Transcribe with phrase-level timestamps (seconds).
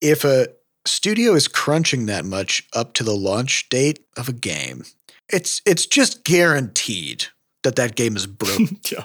[0.00, 0.48] if a
[0.86, 4.84] studio is crunching that much up to the launch date of a game,
[5.28, 7.26] it's it's just guaranteed
[7.62, 8.78] that that game is broken.
[8.90, 9.04] Yeah.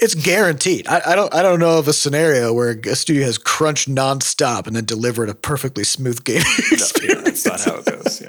[0.00, 0.86] it's guaranteed.
[0.86, 4.66] I, I don't I don't know of a scenario where a studio has crunched nonstop
[4.66, 6.42] and then delivered a perfectly smooth game.
[6.72, 8.20] No, yeah, that's not how it goes.
[8.20, 8.26] Yeah.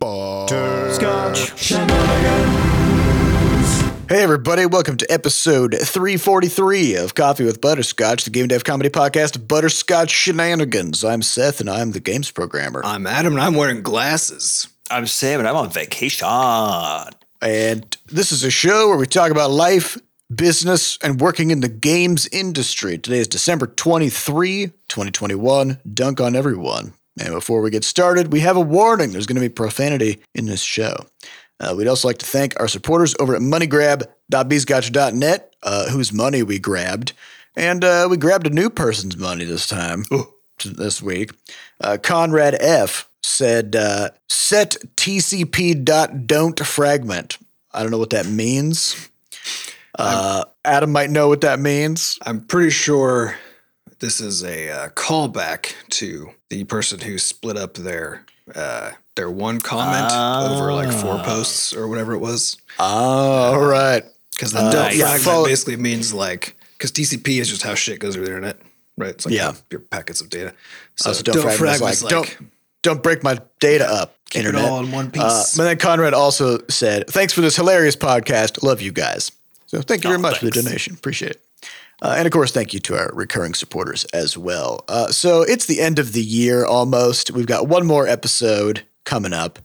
[4.09, 9.35] Hey everybody, welcome to episode 343 of Coffee with Butterscotch, the game dev comedy podcast
[9.35, 11.03] of Butterscotch Shenanigans.
[11.03, 12.81] I'm Seth and I'm the games programmer.
[12.85, 14.69] I'm Adam and I'm wearing glasses.
[14.89, 16.25] I'm Sam and I'm on vacation.
[17.41, 19.97] And this is a show where we talk about life,
[20.33, 22.97] business, and working in the games industry.
[22.97, 25.79] Today is December 23, 2021.
[25.93, 26.93] Dunk on everyone.
[27.19, 29.11] And before we get started, we have a warning.
[29.11, 30.95] There's going to be profanity in this show.
[31.59, 36.59] Uh, we'd also like to thank our supporters over at moneygrab.bscotch.net, uh, whose money we
[36.59, 37.13] grabbed.
[37.55, 40.03] And uh, we grabbed a new person's money this time,
[40.63, 41.31] this week.
[41.81, 43.09] Uh, Conrad F.
[43.21, 47.39] said, uh, set TCP dot don't fragment.
[47.73, 49.09] I don't know what that means.
[49.97, 52.19] Uh, Adam might know what that means.
[52.21, 53.35] I'm pretty sure
[53.99, 59.59] this is a uh, callback to the person who split up their uh, their one
[59.59, 62.55] comment over like four posts or whatever it was.
[62.79, 62.85] Oh,
[63.53, 64.03] all right.
[64.31, 67.75] Because the Uh, don't yeah, fragment follow- basically means like because TCP is just how
[67.75, 68.57] shit goes over the internet,
[68.97, 69.09] right?
[69.09, 69.53] It's like Yeah.
[69.71, 70.53] your packets of data.
[70.95, 72.37] So, so don't, fragment is like, don't
[72.83, 74.13] don't break my data up.
[74.29, 74.63] keep internet.
[74.65, 75.23] it all in one piece.
[75.23, 78.61] Uh, but then Conrad also said, "Thanks for this hilarious podcast.
[78.63, 79.31] Love you guys."
[79.67, 80.93] So thank you very Oh, much for the donation.
[80.93, 81.41] Appreciate it.
[82.01, 84.83] Uh, and of course, thank you to our recurring supporters as well.
[84.87, 87.31] Uh, so it's the end of the year almost.
[87.31, 89.57] We've got one more episode coming up.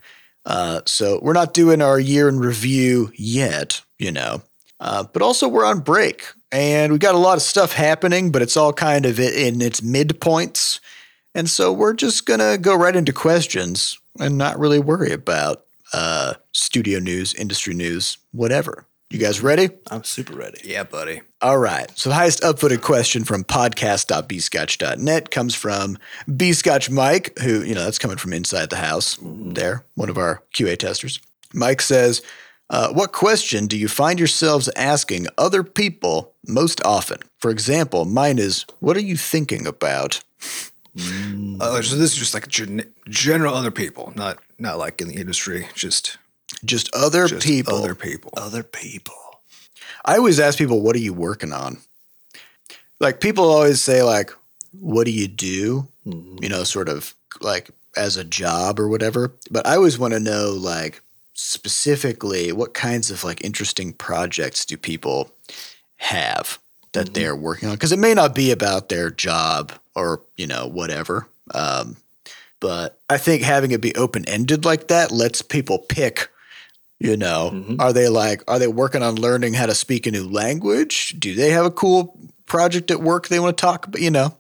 [0.47, 4.43] Uh, so we're not doing our year in review yet, you know.
[4.81, 8.43] Uh, but also we're on break and we got a lot of stuff happening, but
[8.43, 10.81] it's all kind of in its midpoints.
[11.35, 16.35] And so we're just gonna go right into questions and not really worry about uh,
[16.53, 18.87] studio news, industry news, whatever.
[19.13, 19.69] You guys ready?
[19.91, 20.63] I'm super ready.
[20.65, 21.21] yeah, buddy.
[21.43, 21.87] All right.
[21.99, 25.99] So the highest upvoted question from podcast.bscotch.net comes from
[26.31, 30.43] bscotch Mike, who, you know, that's coming from inside the house there, one of our
[30.55, 31.21] QA testers.
[31.53, 32.23] Mike says,
[32.71, 37.19] uh, what question do you find yourselves asking other people most often?
[37.37, 40.23] For example, mine is, what are you thinking about?
[41.61, 45.17] Oh, so this is just like gen- general other people, not not like in the
[45.17, 46.17] industry, just
[46.65, 47.75] Just other just people.
[47.75, 48.33] other people.
[48.37, 49.15] Other people.
[50.05, 51.79] I always ask people, what are you working on?
[53.01, 54.33] Like people always say, like,
[54.81, 55.89] what do you do?
[56.05, 59.33] You know, sort of like as a job or whatever.
[59.51, 61.03] But I always want to know, like,
[61.35, 65.31] specifically what kinds of like interesting projects do people
[65.97, 66.59] have
[66.93, 67.75] that they're working on?
[67.75, 71.27] Because it may not be about their job or, you know, whatever.
[71.55, 71.97] Um,
[72.61, 76.29] but I think having it be open ended like that lets people pick
[77.03, 77.81] you know, mm-hmm.
[77.81, 81.17] are they like, are they working on learning how to speak a new language?
[81.19, 84.01] Do they have a cool project at work they want to talk about?
[84.01, 84.37] You know,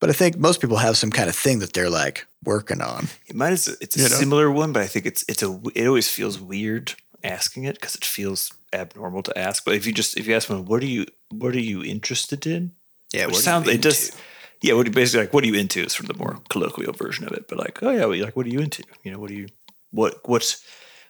[0.00, 3.06] but I think most people have some kind of thing that they're like working on.
[3.32, 4.16] Mine is it's a You know?
[4.16, 7.94] similar one, but I think it's it's a it always feels weird asking it because
[7.94, 9.64] it feels abnormal to ask.
[9.64, 12.46] But if you just if you ask them, what are you what are you interested
[12.46, 12.72] in?
[13.12, 14.16] Yeah, Which what sounds it just.
[14.62, 15.34] Yeah, what do you basically like?
[15.34, 15.82] What are you into?
[15.84, 17.46] Is sort of the more colloquial version of it.
[17.46, 18.82] But like, oh yeah, like what are you into?
[19.04, 19.48] You know, what are you
[19.90, 20.64] what what's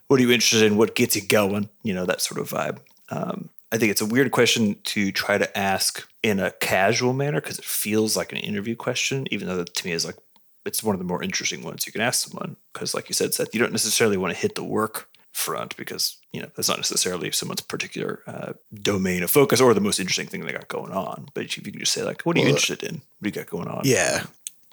[0.08, 0.76] what are you interested in?
[0.76, 1.68] What gets you going?
[1.82, 2.78] You know, that sort of vibe.
[3.10, 7.40] Um, I think it's a weird question to try to ask in a casual manner
[7.40, 10.16] because it feels like an interview question, even though that to me is like
[10.64, 12.56] it's one of the more interesting ones you can ask someone.
[12.72, 16.16] Because, like you said, Seth, you don't necessarily want to hit the work front because
[16.32, 20.26] you know that's not necessarily someone's particular uh, domain of focus or the most interesting
[20.26, 21.28] thing they got going on.
[21.34, 22.96] But if you can just say like, "What are you Well, interested in?
[22.96, 24.24] What do you got going on?" Yeah.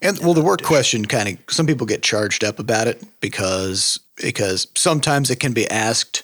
[0.04, 4.00] And well, the work question kind of some people get charged up about it because
[4.18, 6.24] because sometimes it can be asked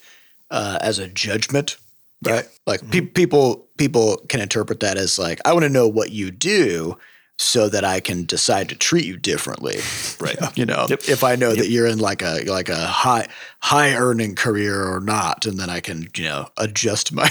[0.52, 1.78] uh, as a judgment,
[2.24, 2.48] right?
[2.68, 6.30] Like pe- people people can interpret that as like I want to know what you
[6.30, 6.98] do
[7.38, 9.80] so that I can decide to treat you differently,
[10.20, 10.58] Right.
[10.58, 11.04] You know, Yep.
[11.08, 13.28] if I know that you're in like a like a high
[13.62, 17.30] high earning career or not, and then I can you know adjust my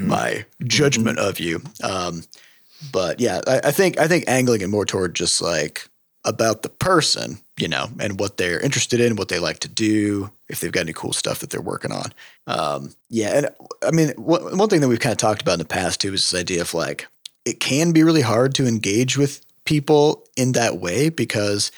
[0.00, 1.60] my judgment of you.
[1.82, 2.22] Um,
[2.90, 5.88] but yeah, I, I think I think angling it more toward just like
[6.24, 10.30] about the person, you know, and what they're interested in, what they like to do,
[10.48, 12.12] if they've got any cool stuff that they're working on.
[12.46, 13.48] Um, yeah, and
[13.86, 16.14] I mean, one, one thing that we've kind of talked about in the past too
[16.14, 17.06] is this idea of like
[17.44, 21.72] it can be really hard to engage with people in that way because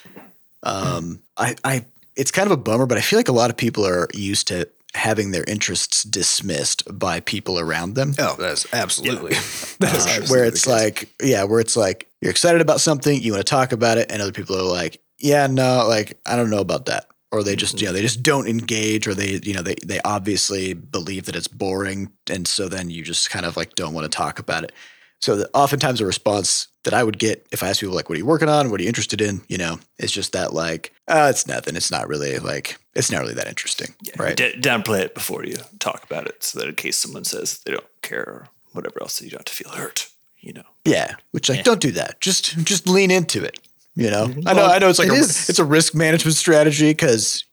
[0.63, 1.85] um, I, I
[2.17, 4.49] it's kind of a bummer, but I feel like a lot of people are used
[4.49, 8.15] to having their interests dismissed by people around them.
[8.19, 9.31] Oh, that's absolutely.
[9.81, 13.21] that is Uh, absolutely where it's like, yeah, where it's like you're excited about something,
[13.21, 16.37] you want to talk about it, and other people are like, yeah, no, like I
[16.37, 19.41] don't know about that, or they just, you know, they just don't engage, or they,
[19.43, 23.45] you know, they they obviously believe that it's boring, and so then you just kind
[23.47, 24.73] of like don't want to talk about it.
[25.21, 28.17] So that oftentimes a response that I would get if I ask people like, "What
[28.17, 28.71] are you working on?
[28.71, 31.77] What are you interested in?" You know, it's just that like, "Oh, it's nothing.
[31.77, 35.45] It's not really like, it's not really that interesting, Yeah, right?" d- downplay it before
[35.45, 39.01] you talk about it, so that in case someone says they don't care or whatever
[39.01, 40.09] else, you don't have to feel hurt.
[40.41, 40.65] You know.
[40.85, 41.63] Yeah, which like Yeah.
[41.65, 42.21] don't do that.
[42.21, 43.59] Just just lean into it.
[43.97, 44.47] You know, mm-hmm.
[44.47, 47.45] I know I know it's like it a, is- it's a risk management strategy because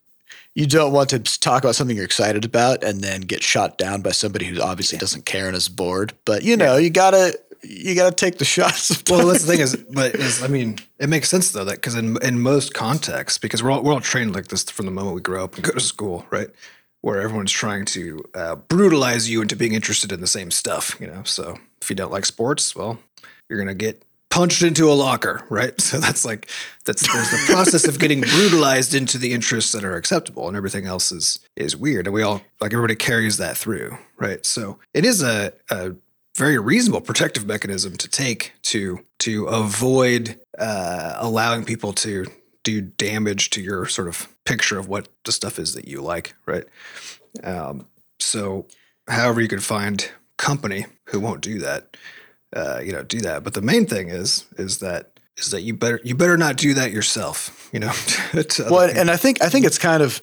[0.56, 4.02] you don't want to talk about something you're excited about and then get shot down
[4.02, 6.12] by somebody who obviously doesn't care and is bored.
[6.26, 9.02] But you know, you gotta you gotta take the shots.
[9.10, 11.96] Well, that's the thing is, but is I mean, it makes sense though that because
[11.96, 15.16] in in most contexts, because we're all we're all trained like this from the moment
[15.16, 16.50] we grow up and go to school, right?
[17.02, 21.08] Where everyone's trying to uh, brutalize you into being interested in the same stuff, you
[21.08, 21.24] know.
[21.24, 23.00] So if you don't like sports, well,
[23.50, 25.74] you're gonna get punched into a locker, right?
[25.82, 26.48] So that's like
[26.86, 30.86] that's there's the process of getting brutalized into the interests that are acceptable, and everything
[30.86, 34.46] else is is weird, and we all like everybody carries that through, right?
[34.46, 35.96] So it is a, a
[36.36, 42.26] very reasonable protective mechanism to take to to avoid uh, allowing people to
[42.64, 46.36] do damage to your sort of picture of what the stuff is that you like,
[46.46, 46.66] right?
[47.44, 47.88] Um,
[48.20, 48.68] so,
[49.08, 51.98] however, you can find company who won't do that,
[52.56, 53.44] uh, you know, do that.
[53.44, 56.74] But the main thing is is that is that you better you better not do
[56.76, 57.92] that yourself, you know.
[58.70, 60.22] well, and I think I think it's kind of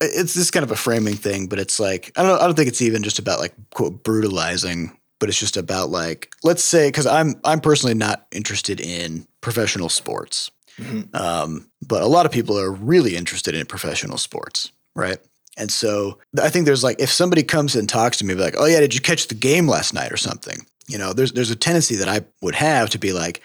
[0.00, 2.68] it's this kind of a framing thing, but it's like I don't I don't think
[2.68, 7.06] it's even just about like quote brutalizing, but it's just about like let's say because
[7.06, 11.14] I'm I'm personally not interested in professional sports, Mhm.
[11.14, 15.18] um, but a lot of people are really interested in professional sports, right?
[15.56, 18.64] And so I think there's like if somebody comes and talks to me like, oh
[18.66, 20.66] yeah, did you catch the game last night or something?
[20.88, 23.40] You know, there's there's a tendency that I would have to be like,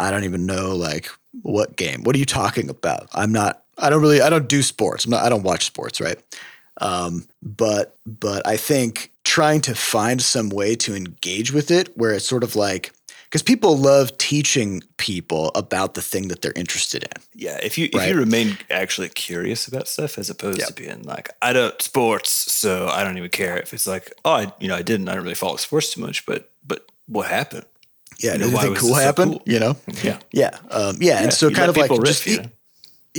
[0.00, 1.10] I don't even know like
[1.42, 2.04] what game.
[2.04, 3.08] What are you talking about?
[3.12, 3.64] I'm not.
[3.76, 4.22] I don't really.
[4.22, 5.04] I don't do sports.
[5.04, 5.24] I'm not.
[5.24, 6.00] I don't watch sports.
[6.00, 6.16] Right.
[6.80, 12.12] Um, but but I think trying to find some way to engage with it where
[12.12, 12.92] it's sort of like
[13.24, 17.22] because people love teaching people about the thing that they're interested in.
[17.34, 21.28] Yeah, if you if you remain actually curious about stuff as opposed to being like
[21.42, 24.76] I don't sports, so I don't even care if it's like oh I you know
[24.76, 27.66] I didn't I don't really follow sports too much, but but what happened?
[28.18, 28.32] Yeah.
[28.32, 29.42] You know, anything cool this so cool?
[29.44, 29.76] You know.
[30.02, 30.58] Yeah, Yeah.
[30.70, 31.22] Um, yeah.
[31.22, 32.48] And so kind of like people just you know?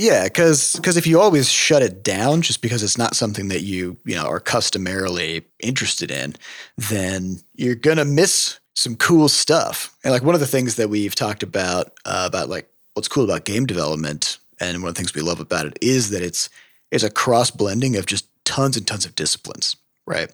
[0.00, 3.60] Yeah, because because if you always shut it down just because it's not something that
[3.60, 6.36] you you know are customarily interested in,
[6.78, 9.94] then you're gonna miss some cool stuff.
[10.02, 13.24] And like one of the things that we've talked about uh, about like what's cool
[13.24, 16.48] about game development, and one of the things we love about it is that it's
[16.90, 19.76] it's a cross blending of just tons and tons of disciplines,
[20.06, 20.32] right?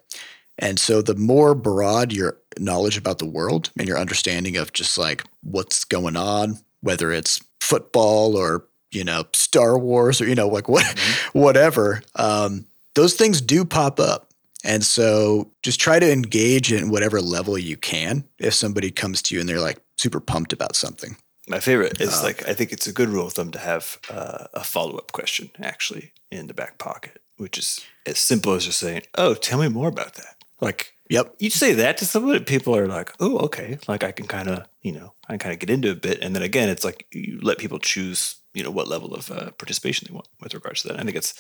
[0.61, 4.97] And so the more broad your knowledge about the world and your understanding of just
[4.97, 10.49] like what's going on, whether it's football or you know Star Wars or you know
[10.49, 10.85] like what
[11.33, 14.23] whatever, um, those things do pop up.
[14.65, 19.35] And so just try to engage in whatever level you can if somebody comes to
[19.35, 21.17] you and they're like super pumped about something.
[21.49, 23.99] My favorite is Uh, like I think it's a good rule of thumb to have
[24.11, 28.65] uh, a follow up question actually in the back pocket, which is as simple as
[28.65, 31.37] just saying, "Oh, tell me more about that." Like Yep.
[31.39, 34.67] you say that to someone, people are like, "Oh, okay." Like I can kind of,
[34.83, 37.07] you know, I can kind of get into a bit, and then again, it's like
[37.13, 40.83] you let people choose, you know, what level of uh, participation they want with regards
[40.83, 40.99] to that.
[40.99, 41.35] I think it's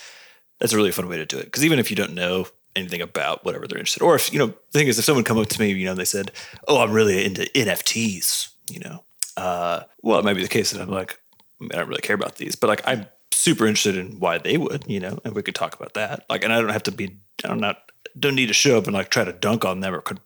[0.60, 3.00] that's a really fun way to do it because even if you don't know anything
[3.00, 5.48] about whatever they're interested, or if you know, the thing is, if someone come up
[5.48, 6.32] to me, you know, and they said,
[6.68, 9.04] "Oh, I'm really into NFTs," you know,
[9.36, 11.18] uh, well, it might be the case that I'm like,
[11.62, 14.84] I don't really care about these, but like I'm super interested in why they would,
[14.86, 16.24] you know, and we could talk about that.
[16.28, 18.94] Like, and I don't have to be, I'm not, don't need to show up and
[18.94, 20.20] like try to dunk on them or could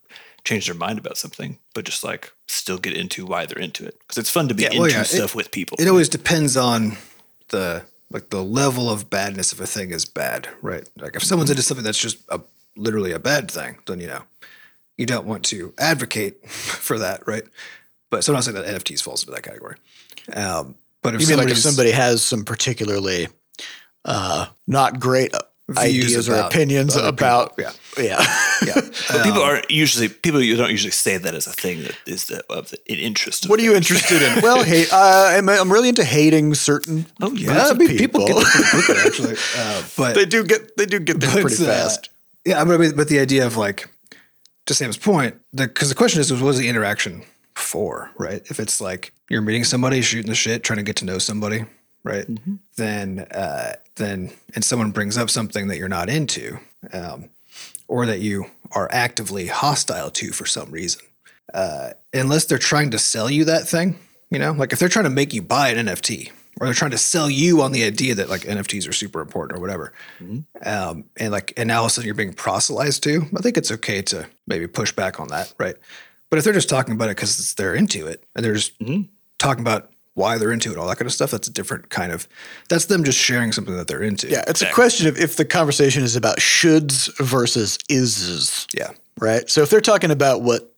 [0.45, 3.99] change their mind about something, but just like still get into why they're into it
[4.01, 5.77] because it's fun to be Yeah, into well, yeah, it- stuff with people.
[5.81, 6.97] it always depends on
[7.49, 10.89] the like the level of badness if a thing is bad, right?
[10.99, 12.41] Like if someone's into something that's just a,
[12.77, 14.23] literally a bad thing, then you know
[14.99, 17.45] you don't want to advocate for that, right?
[18.11, 19.77] But so I'm not saying that NFTs falls into that category.
[20.33, 23.29] Um, but if You mean like if somebody has some particularly
[24.05, 25.33] uh, not great
[25.75, 28.75] Views ideas or about opinions about people, yeah yeah,
[29.09, 32.27] but people aren't usually people you don't usually say that as a thing that is
[32.27, 33.45] the of the an interest.
[33.45, 34.41] of What are you interested in?
[34.51, 34.93] Well, hate.
[34.93, 37.07] Uh, I'm, I'm really into hating certain.
[37.21, 37.49] Oh, yeah.
[37.49, 38.43] groups I of mean, people people.
[38.43, 39.37] get there pretty actually.
[39.57, 42.11] Uh, but they do get they do get there But, pretty uh, fast.
[42.45, 43.91] Yeah, but I mean, but the idea of like,
[44.67, 47.23] to Sam's point, because the, question is, what is the interaction
[47.55, 48.43] for, right?
[48.47, 51.67] If it's like you're meeting somebody, shooting the shit, trying to get to know somebody,
[52.03, 52.27] right?
[52.77, 56.59] Then, uh, then, and someone brings up something that you're not into,
[56.93, 57.31] um,
[57.87, 61.03] or that you are actively hostile to for some reason.
[61.55, 63.99] Uh, unless they're trying to sell you that thing,
[64.31, 66.31] you know, like if they're trying to make you buy an NFT
[66.61, 69.59] or they're trying to sell you on the idea that like NFTs are super important
[69.59, 69.93] or whatever,
[70.65, 73.57] um, and like and now all of a sudden you're being proselytized to, I think
[73.57, 75.77] it's okay to maybe push back on that, right?
[76.31, 78.73] But if they're just talking about it because they're into it and they're just
[79.39, 82.13] talking about why they're into it, all that kind of stuff, that's a different kind
[82.13, 82.29] of.
[82.69, 84.29] That's them just sharing something that they're into.
[84.29, 88.67] Yeah, it's a question of if the conversation is about shoulds versus ises.
[88.75, 89.49] yeah, right?
[89.49, 90.75] So if they're talking about what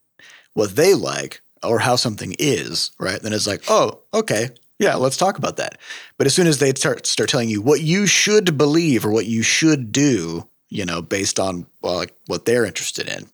[0.54, 3.20] what they like or how something is, right?
[3.20, 5.78] Then it's like, oh, okay, yeah, let's talk about that.
[6.18, 9.26] But as soon as they start start telling you what you should believe or what
[9.26, 13.28] you should do, you know, based on well, like what they're interested in,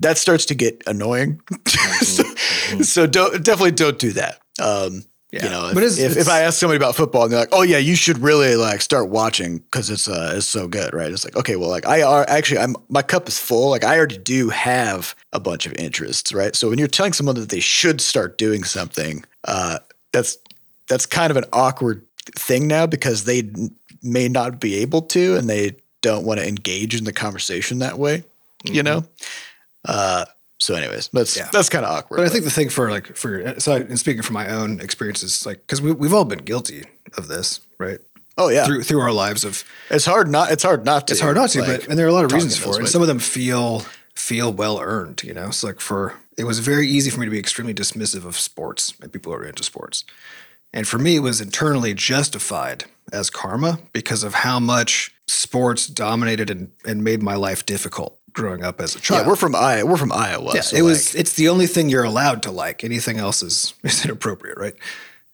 [0.00, 1.40] that starts to get annoying.
[2.00, 2.22] so,
[2.82, 4.40] so don't definitely don't do that.
[4.60, 5.44] Um, Yeah.
[5.44, 7.50] You know, if, But it's- if, if I ask somebody about football and they're like,
[7.52, 11.10] "Oh yeah, you should really like start watching because it's uh it's so good," right?
[11.12, 13.70] It's like, okay, well, like I are actually I'm my cup is full.
[13.70, 16.56] Like I already do have a bunch of interests, right?
[16.56, 19.78] So when you're telling someone that they should start doing something, uh,
[20.12, 20.36] that's
[20.88, 22.04] that's kind of an awkward
[22.36, 23.48] thing now because they
[24.02, 27.98] may not be able to, and they don't want to engage in the conversation that
[28.00, 28.24] way,
[28.64, 29.04] you know.
[29.84, 30.24] Uh,
[30.60, 31.48] so, anyways, that's Yeah.
[31.52, 32.18] that's kind of awkward.
[32.18, 35.44] But I think the thing for like for so and speaking from my own experiences,
[35.46, 36.84] like because we we've all been guilty
[37.16, 37.98] of this, right?
[38.38, 41.12] oh yeah, Through through our lives of it's hard not it's hard not to.
[41.12, 42.78] it's hard not to, like, but and there are a lot of reasons for it.
[42.78, 45.50] And some of them feel feel well earned, you know.
[45.50, 48.94] So like for it was very easy for me to be extremely dismissive of sports
[49.02, 50.04] and people who are into sports.
[50.72, 56.48] And for me, it was internally justified as karma because of how much sports dominated
[56.48, 59.22] and, and made my life difficult growing up as a child.
[59.22, 59.90] Yeah, we're from Iowa.
[59.90, 60.52] We're from Iowa.
[60.54, 61.14] Yeah, so, it was.
[61.14, 62.84] It's the only thing you're allowed to like.
[62.84, 64.74] Anything else is is inappropriate, right?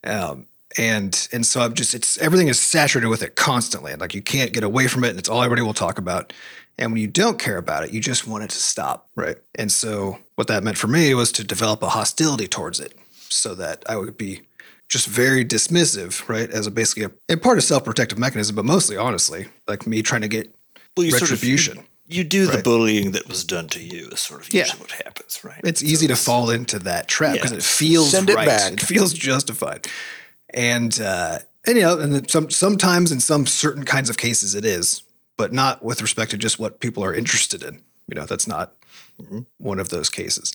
[0.05, 0.47] Um,
[0.79, 1.95] and and so I'm just.
[1.95, 5.11] It's everything is saturated with it constantly, and like you can't get away from it.
[5.11, 6.33] And it's all everybody will talk about.
[6.79, 9.37] And when you don't care about it, you just want it to stop, right?
[9.55, 12.93] And so what that meant for me was to develop a hostility towards it,
[13.31, 14.43] so that I would be
[14.89, 16.51] just very dismissive, right?
[16.51, 20.03] As a basically a, a part of self protective mechanism, but mostly honestly, like me
[20.03, 20.55] trying to get
[20.97, 21.86] Well, you sort of- retribution.
[22.09, 24.63] You do the bullying that was done to you is sort of Yeah.
[24.65, 25.61] usually what happens, right?
[25.65, 27.59] It's easy to fall into that trap because Yeah.
[27.59, 28.47] it feels Send it right.
[28.47, 28.73] back.
[28.75, 29.87] It feels justified,
[30.51, 34.65] and uh, and you know, and some sometimes in some certain kinds of cases it
[34.65, 35.03] is,
[35.37, 37.83] but not with respect to just what people are interested in.
[38.09, 38.73] You know, that's not
[39.59, 40.55] one of those cases.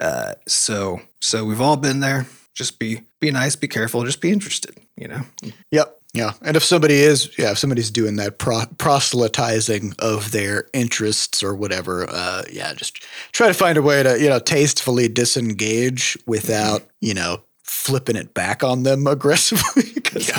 [0.00, 2.26] Uh, so so we've all been there.
[2.54, 4.76] Just be be nice, be careful, just be interested.
[4.96, 5.22] You know,
[5.70, 6.01] Yep.
[6.14, 6.32] Yeah.
[6.42, 11.54] And if somebody is, yeah, if somebody's doing that pro- proselytizing of their interests or
[11.54, 13.02] whatever, uh, yeah, just
[13.32, 18.34] try to find a way to, you know, tastefully disengage without, you know, flipping it
[18.34, 20.00] back on them aggressively.
[20.02, 20.30] 'Cause,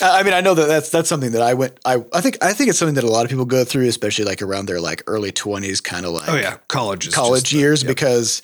[0.00, 1.78] I mean, I know that that's that's something that I went.
[1.84, 4.24] I I think I think it's something that a lot of people go through, especially
[4.24, 7.58] like around their like early twenties, kind of like oh yeah, college college just the-
[7.58, 7.88] years yep.
[7.88, 8.42] because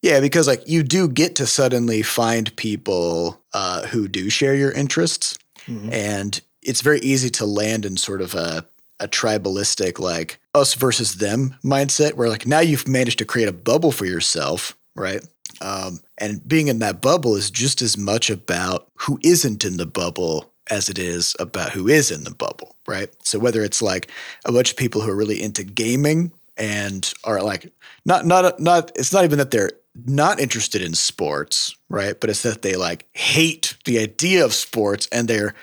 [0.00, 4.72] yeah because like you do get to suddenly find people uh, who do share your
[4.72, 5.36] interests
[5.68, 5.92] Mm-hmm.
[5.92, 8.66] and it's very easy to land in sort of a,
[9.00, 13.52] a tribalistic like us versus them mindset where like now you've managed to create a
[13.52, 15.22] bubble for yourself right
[15.60, 19.86] um, and being in that bubble is just as much about who isn't in the
[19.86, 23.10] bubble as it is about who is in the bubble, right?
[23.24, 24.10] So whether it's like
[24.44, 27.72] a bunch of people who are really into gaming and are like
[28.04, 29.70] not not not it's not even that they're
[30.06, 32.18] not interested in sports, right?
[32.18, 35.54] But it's that they like hate the idea of sports and they're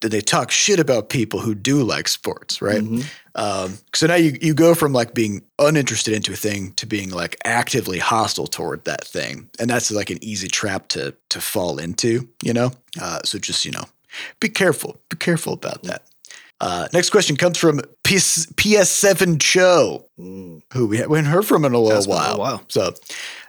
[0.00, 2.82] that they talk shit about people who do like sports, right?
[3.36, 7.10] Um, so now you you go from like being uninterested into a thing to being
[7.10, 11.78] like actively hostile toward that thing, and that's like an easy trap to to fall
[11.78, 12.72] into, you know.
[13.00, 13.84] Uh, so just you know,
[14.40, 16.02] be careful, be careful about that.
[16.60, 21.78] Uh, next question comes from PS, PS7 Cho, who we haven't heard from in a
[21.78, 22.38] little been a while.
[22.38, 22.62] while.
[22.68, 22.94] So,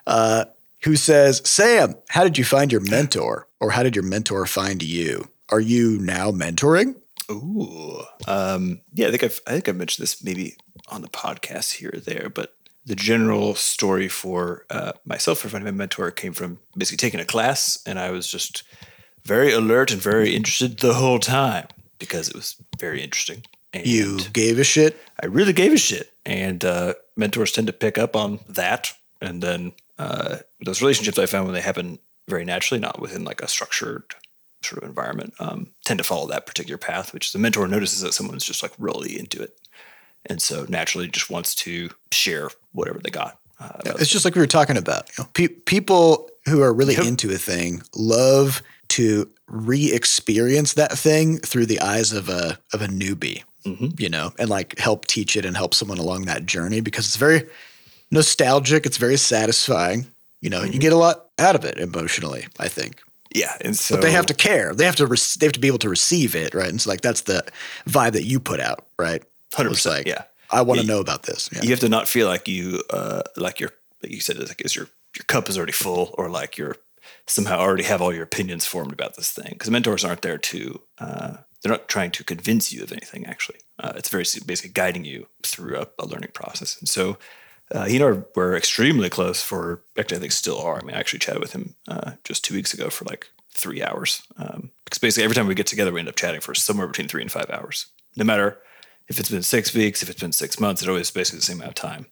[0.08, 0.46] uh,
[0.84, 4.82] who says, Sam, how did you find your mentor, or how did your mentor find
[4.82, 5.30] you?
[5.50, 6.96] Are you now mentoring?
[7.32, 8.04] Ooh.
[8.28, 10.56] Um, yeah, I think I've I think I've mentioned this maybe
[10.90, 15.66] on the podcast here or there, but the general story for uh, myself for finding
[15.66, 18.64] my mentor came from basically taking a class, and I was just
[19.24, 21.66] very alert and very interested the whole time
[22.00, 23.44] because it was very interesting.
[23.74, 24.98] And You gave a shit.
[25.22, 29.42] I really gave a shit, and uh, mentors tend to pick up on that, and
[29.44, 33.48] then uh, those relationships I found when they happen very naturally, not within like a
[33.48, 34.04] structured
[34.64, 37.14] sort of environment, um, tend to follow that particular path.
[37.14, 39.58] Which the mentor notices that someone's just like really into it,
[40.26, 43.40] and so naturally just wants to share whatever they got.
[43.60, 45.10] Uh, It's just like we were talking about.
[45.18, 51.40] You know, pe- people who are really into a thing love to re-experience that thing
[51.40, 53.44] through the eyes of a of a newbie,
[53.98, 57.16] you know, and like help teach it and help someone along that journey because it's
[57.18, 57.44] very
[58.12, 58.86] nostalgic.
[58.86, 60.08] It's very satisfying.
[60.42, 63.02] You know, you get a lot out of it emotionally, I think.
[63.34, 64.74] Yeah, and so But they have to care.
[64.74, 65.08] They have to.
[65.08, 66.70] Re- they have to be able to receive it, right?
[66.70, 67.44] And so, like, that's the
[67.86, 69.22] vibe that you put out, right?
[69.54, 69.96] Hundred percent.
[69.98, 71.50] like, Yeah, I want to Yeah, know about this.
[71.52, 71.62] Yeah.
[71.64, 74.76] you have to not feel like you uh like your like you said like is
[74.76, 74.88] your
[75.18, 76.78] your cup is already full or like you're
[77.28, 80.82] somehow already have all your opinions formed about this thing because mentors aren't there to
[81.00, 83.58] uh they're not trying to convince you of anything actually.
[83.80, 86.78] Uh, it's very basically guiding you through a, a learning process.
[86.80, 87.18] And so
[87.72, 90.78] uh, he and I were extremely close for actually I think still are.
[90.78, 93.82] I mean I actually chatted with him uh, just two weeks ago for like three
[93.82, 94.22] hours.
[94.38, 97.08] Um, because basically every time we get together we end up chatting for somewhere between
[97.08, 97.88] three and five hours.
[98.16, 98.60] No matter
[99.08, 101.58] if it's been six weeks, if it's been six months, it always basically the same
[101.58, 102.08] amount of time.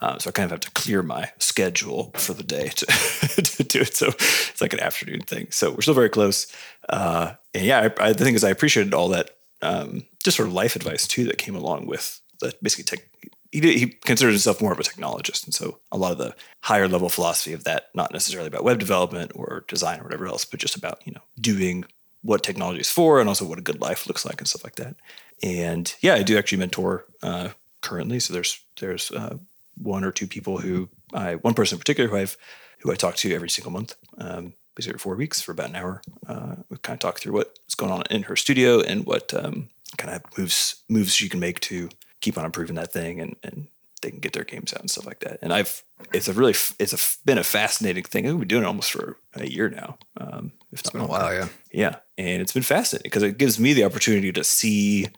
[0.00, 2.86] Um, so I kind of have to clear my schedule for the day to,
[3.42, 3.94] to do it.
[3.94, 5.48] So it's like an afternoon thing.
[5.50, 6.46] So we're still very close.
[6.88, 9.30] Uh, and yeah, I, I, the thing is, I appreciated all that
[9.62, 13.08] um, just sort of life advice too that came along with the basically tech.
[13.52, 16.88] He, he considers himself more of a technologist, and so a lot of the higher
[16.88, 20.60] level philosophy of that, not necessarily about web development or design or whatever else, but
[20.60, 21.84] just about you know doing
[22.22, 24.74] what technology is for and also what a good life looks like and stuff like
[24.76, 24.96] that.
[25.42, 27.50] And yeah, I do actually mentor uh,
[27.80, 28.20] currently.
[28.20, 29.38] So there's there's uh,
[29.76, 32.36] one or two people who I one person in particular who I've
[32.80, 35.76] who I talk to every single month, um, basically every four weeks for about an
[35.76, 36.02] hour.
[36.26, 39.70] Uh, we kind of talk through what's going on in her studio and what um,
[39.96, 41.88] kind of moves moves she can make to
[42.20, 43.68] keep on improving that thing and and
[44.02, 45.38] they can get their games out and stuff like that.
[45.42, 48.24] And I've it's a really it's a been a fascinating thing.
[48.24, 49.98] We've been doing it almost for a year now.
[50.16, 51.48] Um, if It's not been a while, yeah.
[51.72, 55.08] Yeah, and it's been fascinating because it gives me the opportunity to see,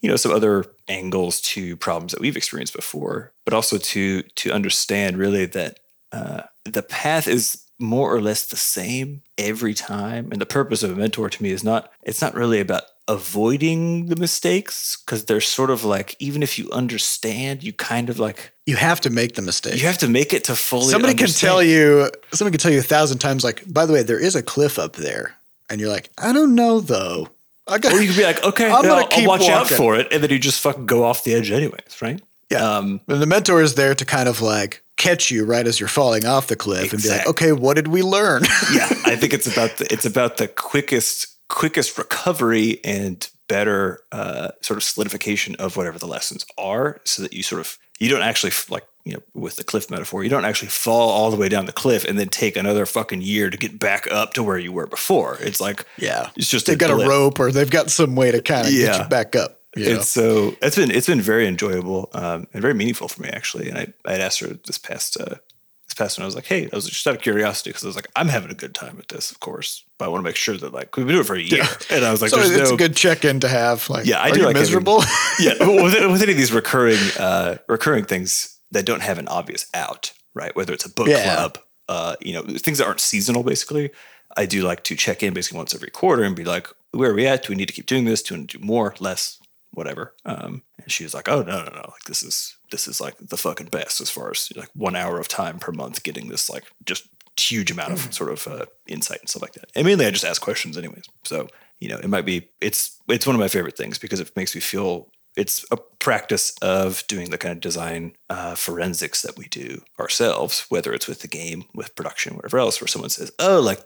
[0.00, 4.52] you know, some other angles to problems that we've experienced before, but also to to
[4.52, 5.78] understand really that
[6.12, 10.30] uh, the path is more or less the same every time.
[10.32, 14.06] And the purpose of a mentor to me is not it's not really about avoiding
[14.06, 18.52] the mistakes because they're sort of like even if you understand, you kind of like
[18.66, 19.80] You have to make the mistake.
[19.80, 20.90] you have to make it to fully.
[20.92, 22.10] Somebody can tell you.
[22.32, 23.44] Somebody can tell you a thousand times.
[23.44, 25.34] Like, by the way, there is a cliff up there,
[25.70, 27.28] and you're like, I don't know though.
[27.68, 27.92] I got.
[27.92, 30.08] Or you could be like, okay, I'm yeah, gonna keep I'll watch out for it,
[30.12, 32.20] and then you just fucking go off the edge anyways, right?
[32.50, 32.62] Yeah.
[32.78, 35.88] Um, And the mentor is there to kind of like catch you right as you're
[35.88, 38.42] falling off the cliff and be like, okay, what did we learn?
[38.72, 44.48] yeah, I think it's about the it's about the quickest quickest recovery and better uh,
[44.60, 48.22] sort of solidification of whatever the lessons are, so that you sort of you don't
[48.22, 51.48] actually like you know with the cliff metaphor, you don't actually fall all the way
[51.48, 54.58] down the cliff and then take another fucking year to get back up to where
[54.58, 55.38] you were before.
[55.40, 56.30] It's like yeah.
[56.36, 57.06] it's just They've got blip.
[57.06, 59.60] a rope or they've got some way to kind of get you back up.
[59.76, 60.00] You know?
[60.00, 63.68] So it's been it's been very enjoyable um, and very meaningful for me actually.
[63.68, 65.36] And I I had asked her this past uh,
[65.98, 66.22] past one.
[66.22, 68.28] I was like, hey, I was just out of curiosity because I was like, I'm
[68.28, 70.72] having a good time with this, of course, but I want to make sure that
[70.72, 72.70] like we've been doing it for a year, and I was like, so there's it's
[72.70, 73.88] no a good check in to have.
[73.90, 75.02] Like, Yeah, I are do you like having- miserable.
[75.40, 79.66] yeah with, with any of these recurring uh, recurring things that don't have an obvious
[79.74, 80.54] out, right?
[80.56, 81.22] Whether it's a book Yeah.
[81.34, 81.58] club,
[81.88, 83.90] uh, you know, things that aren't seasonal, basically.
[84.36, 87.14] I do like to check in basically once every quarter and be like, where are
[87.14, 87.44] we at?
[87.44, 88.22] Do we need to keep doing this?
[88.22, 89.38] Do we need to do more, less,
[89.72, 90.14] whatever?
[90.26, 93.16] Um, and she was like, oh no, no, no, like this is this is like
[93.18, 96.50] the fucking best as far as like one hour of time per month getting this
[96.50, 99.70] like just huge amount of sort of uh, insight and stuff like that.
[99.74, 101.04] And mainly I just ask questions anyways.
[101.24, 104.34] So, you know, it might be it's it's one of my favorite things because it
[104.36, 109.38] makes me feel it's a practice of doing the kind of design uh, forensics that
[109.38, 113.30] we do ourselves, whether it's with the game, with production, whatever else, where someone says,
[113.38, 113.80] "Oh, like,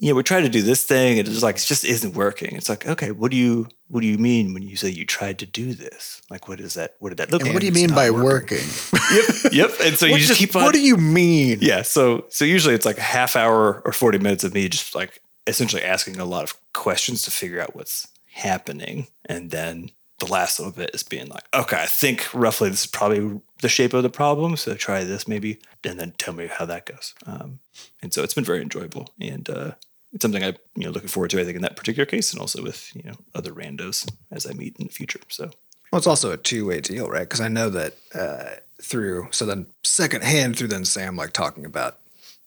[0.00, 2.54] you know, we tried to do this thing, and it's like it just isn't working."
[2.54, 5.38] It's like, okay, what do you what do you mean when you say you tried
[5.40, 6.22] to do this?
[6.30, 6.94] Like, what is that?
[7.00, 7.54] What did that look and like?
[7.54, 8.58] what do you it's mean by working.
[8.58, 8.68] working?
[9.52, 9.70] yep, yep.
[9.82, 10.62] And so you just just- keep on.
[10.62, 11.58] What do you mean?
[11.60, 11.82] Yeah.
[11.82, 15.20] So so usually it's like a half hour or 40 minutes of me just like
[15.46, 19.08] essentially asking a lot of questions to figure out what's happening.
[19.24, 22.86] And then the last little bit is being like, okay, I think roughly this is
[22.86, 24.56] probably the shape of the problem.
[24.56, 27.14] So try this maybe, and then tell me how that goes.
[27.26, 27.60] Um,
[28.02, 29.12] and so it's been very enjoyable.
[29.20, 29.72] And uh,
[30.18, 32.40] it's something I, you know, looking forward to, I think, in that particular case, and
[32.40, 35.20] also with, you know, other randos as I meet in the future.
[35.28, 35.44] So
[35.92, 37.20] Well, it's also a two way deal, right?
[37.20, 41.98] Because I know that uh, through so then secondhand through then Sam like talking about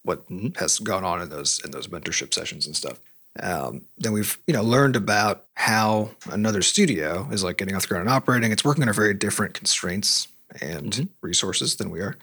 [0.04, 0.26] what
[0.58, 3.00] has gone on in those in those mentorship sessions and stuff.
[3.42, 7.88] Um, then we've you know learned about how another studio is like getting off the
[7.88, 8.52] ground and operating.
[8.52, 10.28] It's working under very different constraints
[10.62, 12.18] and resources than we are,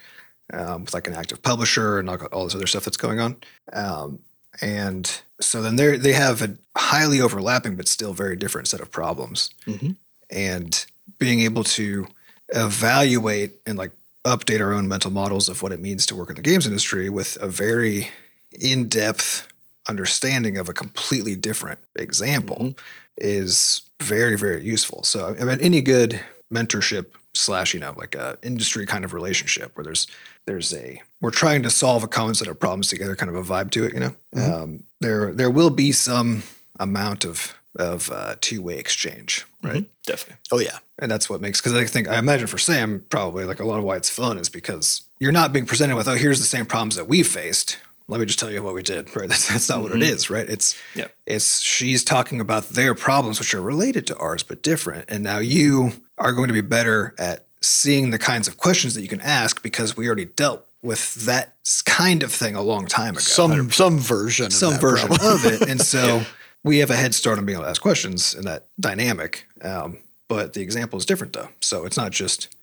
[0.52, 3.36] um, with like an active publisher and all this other stuff that's going on.
[3.72, 4.18] Um,
[4.60, 8.90] and so then they they have a highly overlapping but still very different set of
[8.90, 9.50] problems.
[9.66, 9.92] Mm-hmm.
[10.30, 10.86] And
[11.18, 12.06] being able to
[12.50, 13.92] evaluate and like
[14.24, 17.08] update our own mental models of what it means to work in the games industry
[17.08, 18.10] with a very
[18.52, 19.48] in-depth
[19.88, 22.78] understanding of a completely different example mm-hmm.
[23.16, 25.02] is very very useful.
[25.02, 26.20] So I mean, any good
[26.52, 30.06] mentorship slash you know like a industry kind of relationship where there's
[30.46, 33.42] there's a we're trying to solve a common set of problems together, kind of a
[33.42, 33.92] vibe to it.
[33.94, 36.42] You know, um, there there will be some
[36.78, 39.84] amount of of uh, two way exchange, right?
[40.06, 40.36] Definitely.
[40.50, 40.78] Oh yeah.
[41.00, 43.78] And that's what makes because I think I imagine for Sam probably like a lot
[43.78, 46.66] of why it's fun is because you're not being presented with oh here's the same
[46.66, 47.78] problems that we faced.
[48.10, 49.08] Let me just tell you what we did.
[49.16, 49.28] Right?
[49.28, 50.30] That's that's not what it is.
[50.30, 50.48] Right?
[50.48, 51.08] It's Yeah.
[51.26, 55.38] it's she's talking about their problems which are related to ours but different, and now
[55.38, 59.20] you are going to be better at seeing the kinds of questions that you can
[59.20, 63.70] ask because we already dealt with that kind of thing a long time ago Some
[63.70, 65.34] some version of some that version problem.
[65.34, 65.68] of it.
[65.68, 66.22] And so
[66.64, 69.46] we have a head start on being able to ask questions in that dynamic.
[69.62, 71.48] Um, but the example is different though.
[71.60, 72.54] So it's not just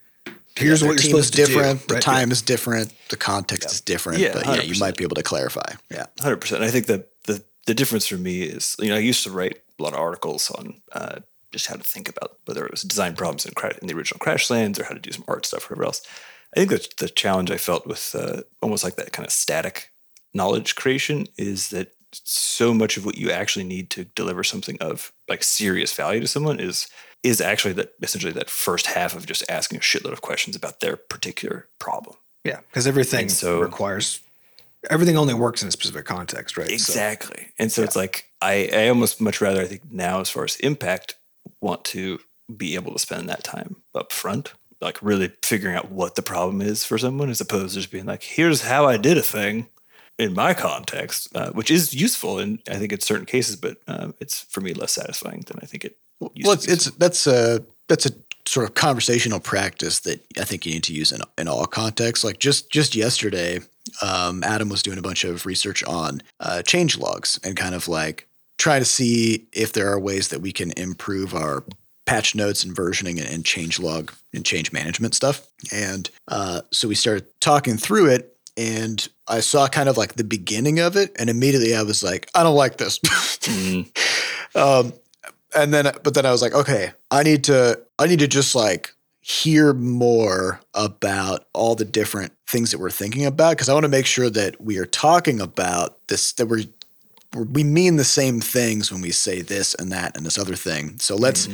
[0.56, 1.82] here's Their what you're supposed to different.
[1.82, 1.88] do.
[1.88, 2.04] The right?
[2.04, 2.94] time is different.
[3.10, 4.20] The context is different.
[4.20, 5.74] Yeah, but yeah, you might be able to clarify.
[5.92, 6.06] Yeah.
[6.20, 6.64] Hundred percent.
[6.64, 9.62] I think that the the difference for me is, you know, I used to write
[9.80, 11.20] a lot of articles on uh,
[11.52, 14.80] just how to think about whether it was design problems in, in the original Crashlands
[14.80, 16.02] or how to do some art stuff or whatever else.
[16.56, 19.92] I think that the challenge I felt with uh, almost like that kind of static
[20.34, 25.12] knowledge creation is that so much of what you actually need to deliver something of
[25.28, 26.88] like serious value to someone is
[27.24, 30.80] is actually that essentially that first half of just asking a shitload of questions about
[30.80, 32.16] their particular problem.
[32.44, 34.20] Yeah, because everything And so- requires
[34.92, 36.68] everything only works in a specific context, right?
[36.68, 37.48] So- Exactly.
[37.58, 40.56] and so it's like I, I almost much rather I think now as far as
[40.58, 41.16] impact
[41.62, 42.20] want to
[42.56, 46.62] be able to spend that time up front, like really figuring out what the problem
[46.62, 49.68] is for someone as opposed to just being like, here's how I did a thing
[50.18, 54.14] in my context, uh, which is useful in I think in certain cases, but um,
[54.20, 55.98] it's for me less satisfying than I think it.
[56.20, 56.72] Well, to it's, be.
[56.72, 58.12] it's that's a that's a
[58.48, 62.24] sort of conversational practice that I think you need to use in in all contexts.
[62.24, 63.60] Like just just yesterday,
[64.02, 67.88] um, Adam was doing a bunch of research on uh, change logs and kind of
[67.88, 71.64] like try to see if there are ways that we can improve our
[72.06, 75.48] patch notes and versioning and, and change log and change management stuff.
[75.72, 78.32] And uh, so we started talking through it.
[78.58, 82.30] And I saw kind of like the beginning of it, and immediately I was like,
[82.34, 83.02] I don't like this.
[84.56, 84.94] um,
[85.56, 88.56] and then but then I was like, okay, I need to I need to just
[88.56, 93.86] like hear more about all the different things that we're thinking about because I want
[93.86, 96.66] to make sure that we are talking about this that we're,
[97.34, 100.56] we're we mean the same things when we say this and that and this other
[100.56, 101.00] thing.
[101.00, 101.48] So let's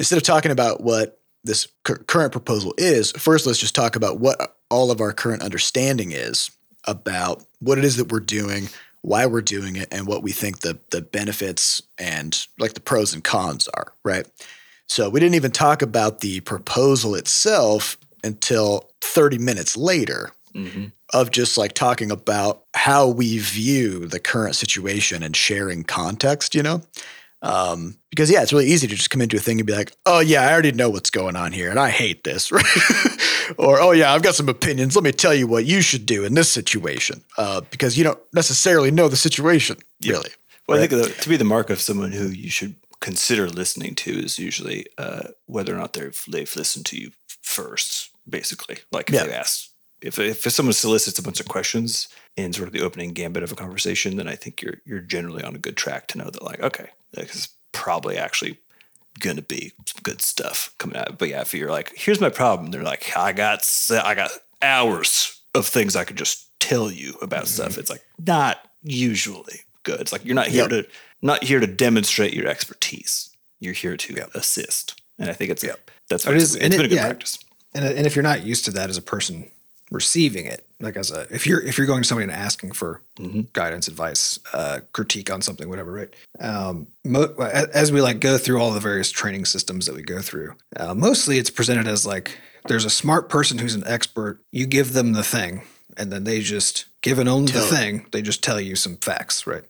[0.00, 4.18] instead of talking about what this cur- current proposal is, first let's just talk about
[4.18, 6.50] what all of our current understanding is
[6.84, 8.68] about what it is that we're doing,
[9.02, 13.12] why we're doing it, and what we think the the benefits and like the pros
[13.12, 14.26] and cons are, right?
[14.86, 20.86] So we didn't even talk about the proposal itself until 30 minutes later mm-hmm.
[21.12, 26.62] of just like talking about how we view the current situation and sharing context, you
[26.62, 26.82] know?
[27.42, 29.92] Um, because yeah, it's really easy to just come into a thing and be like,
[30.04, 32.64] "Oh yeah, I already know what's going on here, and I hate this," right?
[33.58, 34.94] or "Oh yeah, I've got some opinions.
[34.94, 38.20] Let me tell you what you should do in this situation," uh, because you don't
[38.34, 40.30] necessarily know the situation, really.
[40.68, 43.94] Well, I think the, to be the mark of someone who you should consider listening
[43.96, 48.10] to is usually uh, whether or not they've they've listened to you first.
[48.28, 49.24] Basically, like if Yeah.
[49.24, 49.70] you ask
[50.02, 53.52] if if someone solicits a bunch of questions in sort of the opening gambit of
[53.52, 56.42] a conversation, then I think you're you're generally on a good track to know that
[56.42, 58.58] like okay, this is probably actually
[59.18, 61.18] going to be some good stuff coming out.
[61.18, 64.30] But yeah, if you're like, here's my problem, they're like, I got I got
[64.62, 67.62] hours of things I could just tell you about mm-hmm.
[67.62, 67.78] stuff.
[67.78, 70.00] It's like not usually good.
[70.00, 70.70] It's like you're not here Yep.
[70.70, 70.86] to
[71.22, 73.30] not here to demonstrate your expertise.
[73.58, 75.00] You're here to assist.
[75.18, 75.64] And I think it's
[76.08, 77.06] that's It what is- it's, and been it- a good yeah.
[77.06, 77.38] practice.
[77.74, 79.50] and and if you're not used to that as a person
[79.90, 83.02] receiving it, like as a if you're if you're going to somebody and asking for
[83.52, 86.14] guidance, advice, uh, critique on something, whatever, right?
[86.38, 87.34] Um, mo-
[87.72, 90.94] as we like go through all the various training systems that we go through, uh,
[90.94, 94.38] mostly it's presented as like there's a smart person who's an expert.
[94.52, 95.62] You give them the thing,
[95.96, 99.46] and then they just given only the Tell- thing, they just tell you some facts,
[99.46, 99.64] right?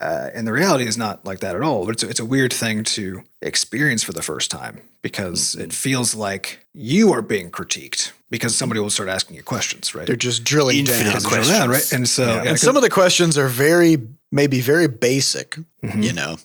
[0.00, 1.86] Uh, and the reality is not like that at all.
[1.86, 5.72] But it's a, it's a weird thing to experience for the first time because it
[5.72, 10.06] feels like you are being critiqued because somebody will start asking you questions, right?
[10.08, 11.22] They're just drilling Infinite down.
[11.22, 11.28] questions.
[11.28, 11.58] Questions.
[11.60, 11.92] Around, right?
[11.92, 13.96] And so, yeah, and some of the questions are very
[14.32, 16.02] maybe very basic Mm-hmm.
[16.02, 16.36] you know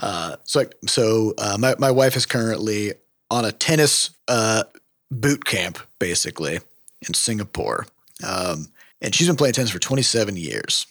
[0.00, 2.92] uh, so so uh, my, my wife is currently
[3.30, 4.62] on a tennis uh,
[5.10, 6.60] boot camp basically
[7.06, 7.86] in singapore
[8.24, 8.68] um,
[9.02, 10.86] and she's been playing tennis for 27 years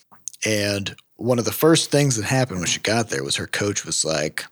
[0.45, 3.85] and one of the first things that happened when she got there was her coach
[3.85, 4.45] was like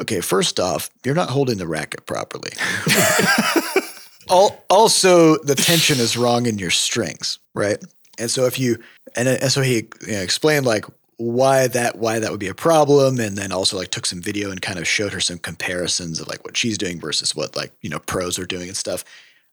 [0.00, 3.72] okay first off you're not holding the racket properly Al-
[4.30, 7.82] also the tension is wrong in your strings, right?
[8.18, 8.78] And so if you
[9.16, 10.84] and, and so he you know, explained like
[11.16, 14.50] why that why that would be a problem and then also like took some video
[14.50, 17.72] and kind of showed her some comparisons of like what she's doing versus what like
[17.82, 19.04] you know pros are doing and stuff.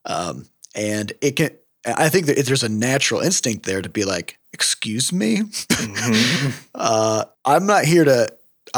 [0.05, 1.49] Um, and it can
[1.85, 5.41] i think that there's a natural instinct there to be like excuse me?
[6.75, 8.27] Uh, i'm not here to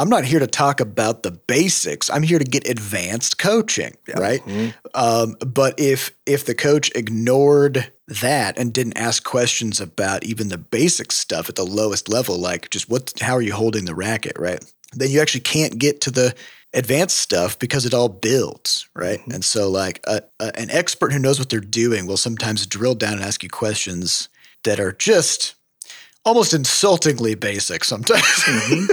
[0.00, 2.10] i'm not here to talk about the basics.
[2.10, 4.40] I'm here to get advanced coaching right?
[4.94, 10.58] Um, but if if the coach ignored that and didn't ask questions about even the
[10.58, 14.36] basic stuff at the lowest level, like just what, how are you holding the racket,
[14.38, 14.64] right?
[14.92, 16.34] Then you actually can't get to the
[16.74, 19.20] advanced stuff because it all builds, right?
[19.28, 22.94] And so, like a, a, an expert who knows what they're doing will sometimes drill
[22.94, 24.28] down and ask you questions
[24.64, 25.54] that are just
[26.24, 28.44] almost insultingly basic sometimes.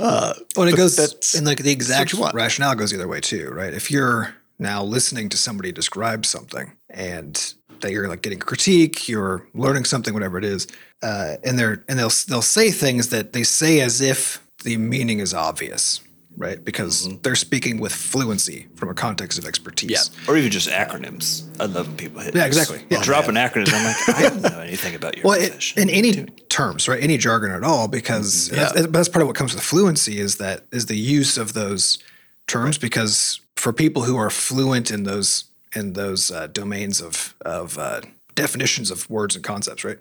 [0.00, 3.48] uh, Well, and it goes that's- and like the exact rationale goes either way too,
[3.50, 3.72] right?
[3.72, 9.46] If you're now listening to somebody describe something and that you're like getting critique, you're
[9.54, 10.66] learning something, whatever it is,
[11.02, 15.18] uh, and they're and they'll they'll say things that they say as if the meaning
[15.18, 16.00] is obvious,
[16.36, 16.64] right?
[16.64, 17.18] Because Mm-hmm.
[17.22, 19.90] they're speaking with fluency from a context of expertise.
[19.90, 21.44] Yeah, or even just acronyms.
[21.60, 22.34] I love when people hit.
[22.34, 22.78] Yeah, exactly.
[22.88, 23.04] They'll Yeah.
[23.04, 23.72] drop an acronym.
[23.72, 26.12] I'm like, I don't know anything about your Well, it, in What are you any
[26.12, 26.30] doing?
[26.48, 27.02] terms, right?
[27.02, 30.36] Any jargon at all, because and that's, that's part of what comes with fluency is
[30.36, 31.98] that is the use of those
[32.46, 32.78] terms.
[32.78, 38.00] Because for people who are fluent in those in those uh, domains of of uh,
[38.34, 39.98] definitions of words and concepts, right?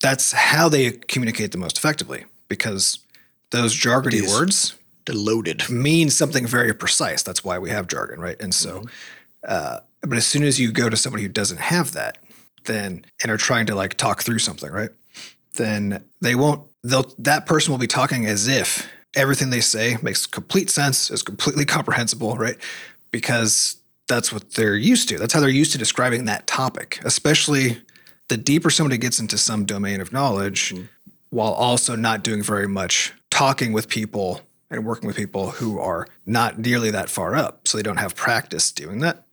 [0.00, 2.24] That's how they communicate the most effectively.
[2.48, 3.00] Because
[3.50, 4.32] those jargony is.
[4.32, 4.77] words they're
[5.14, 5.68] loaded.
[5.70, 7.22] means something very precise.
[7.22, 8.40] That's why we have jargon, right?
[8.40, 8.84] And so,
[9.46, 12.18] uh, but as soon as you go to somebody who doesn't have that,
[12.64, 14.90] then and are trying to like talk through something, right?
[15.54, 16.62] Then they won't.
[16.82, 21.22] They'll that person will be talking as if everything they say makes complete sense, is
[21.22, 22.56] completely comprehensible, right?
[23.10, 25.18] Because that's what they're used to.
[25.18, 27.80] That's how they're used to describing that topic, especially
[28.28, 30.74] the deeper somebody gets into some domain of knowledge
[31.30, 36.06] while also not doing very much talking with people and working with people who are
[36.26, 39.24] not nearly that far up so they don't have practice doing that.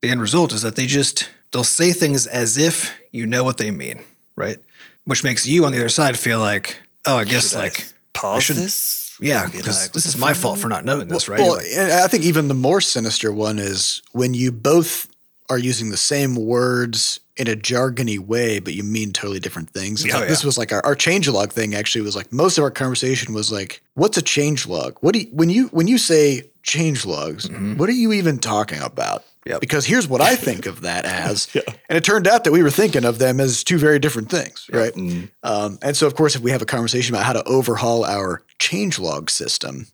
[0.00, 3.58] The end result is that they just they'll say things as if you know what
[3.58, 4.00] they mean
[4.34, 4.56] right?
[5.04, 7.84] Which makes you on the other side feel like oh i guess Should I like
[8.14, 9.16] pause should- this.
[9.20, 11.40] yeah because like, this is my fault for not knowing this right?
[11.40, 15.06] Well, Like, I think even the more sinister one is when you both
[15.50, 20.04] are using the same words in a jargony way, but you mean totally different things.
[20.12, 20.46] Oh, This yeah.
[20.46, 23.50] was like our, our change log thing actually was like most of our conversation was
[23.50, 24.98] like, what's a change log?
[25.00, 28.80] What do you, when you when you say change logs, what are you even talking
[28.80, 29.24] about?
[29.44, 29.60] Yep.
[29.60, 31.48] Because here's what I think of that as.
[31.88, 34.68] And it turned out that we were thinking of them as two very different things,
[34.72, 34.94] right?
[35.42, 38.42] Um, and so, of course, if we have a conversation about how to overhaul our
[38.60, 39.86] changelog system,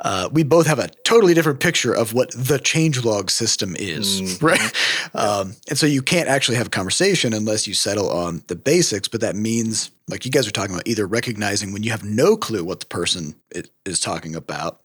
[0.00, 4.72] uh, we both have a totally different picture of what the changelog system is, right?
[5.14, 9.08] Um, and so you can't actually have a conversation unless you settle on the basics.
[9.08, 12.36] But that means, like you guys are talking about, either recognizing when you have no
[12.36, 14.80] clue what the person i- is talking about,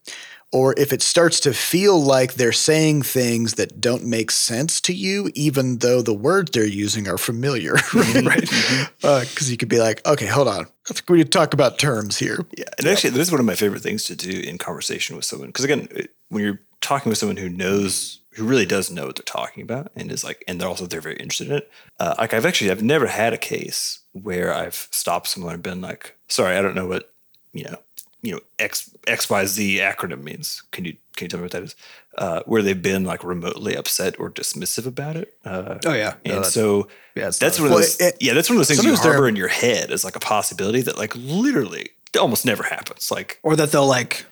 [0.52, 4.94] or if it starts to feel like they're saying things that don't make sense to
[4.94, 7.84] you, even though the words they're using are familiar, right?
[7.94, 8.28] Mm-hmm.
[8.28, 9.06] Mm-hmm.
[9.06, 11.54] Uh, because you could be like, okay, hold on, I think we need to talk
[11.54, 12.46] about terms here.
[12.58, 15.26] Yeah, and actually, this is one of my favorite things to do in conversation with
[15.26, 15.50] someone.
[15.50, 15.88] Because again,
[16.30, 19.92] when you're talking with someone who knows, who really does know what they're talking about,
[19.96, 21.72] and is like, and they're also they're very interested in it.
[22.00, 25.82] Uh, like I've actually, I've never had a case where I've stopped someone and been
[25.82, 27.12] like, "Sorry, I don't know what
[27.54, 27.78] you know,
[28.22, 30.64] you know, X X Y Z acronym means.
[30.72, 31.76] Can you can you tell me what that is?"
[32.18, 35.34] Uh, where they've been like remotely upset or dismissive about it.
[35.46, 38.00] Uh, oh yeah No, and so yeah, that's one of Well, those.
[38.00, 40.20] it- yeah, that's one of those things you harbor in your head as like a
[40.20, 43.12] possibility that like literally almost never happens.
[43.12, 44.26] Like or that they'll like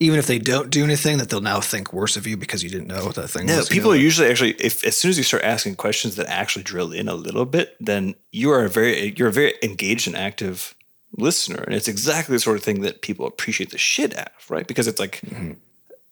[0.00, 2.68] even if they don't do anything that they'll now think worse of you because you
[2.70, 3.96] didn't know what that thing no, was you people know?
[3.96, 7.08] are usually actually if as soon as you start asking questions that actually drill in
[7.08, 10.74] a little bit, then you are a very you're a very engaged and active
[11.16, 14.50] listener, and it's exactly the sort of thing that people appreciate the shit out of,
[14.50, 14.66] right?
[14.66, 15.52] Because it's like, Mm-hmm.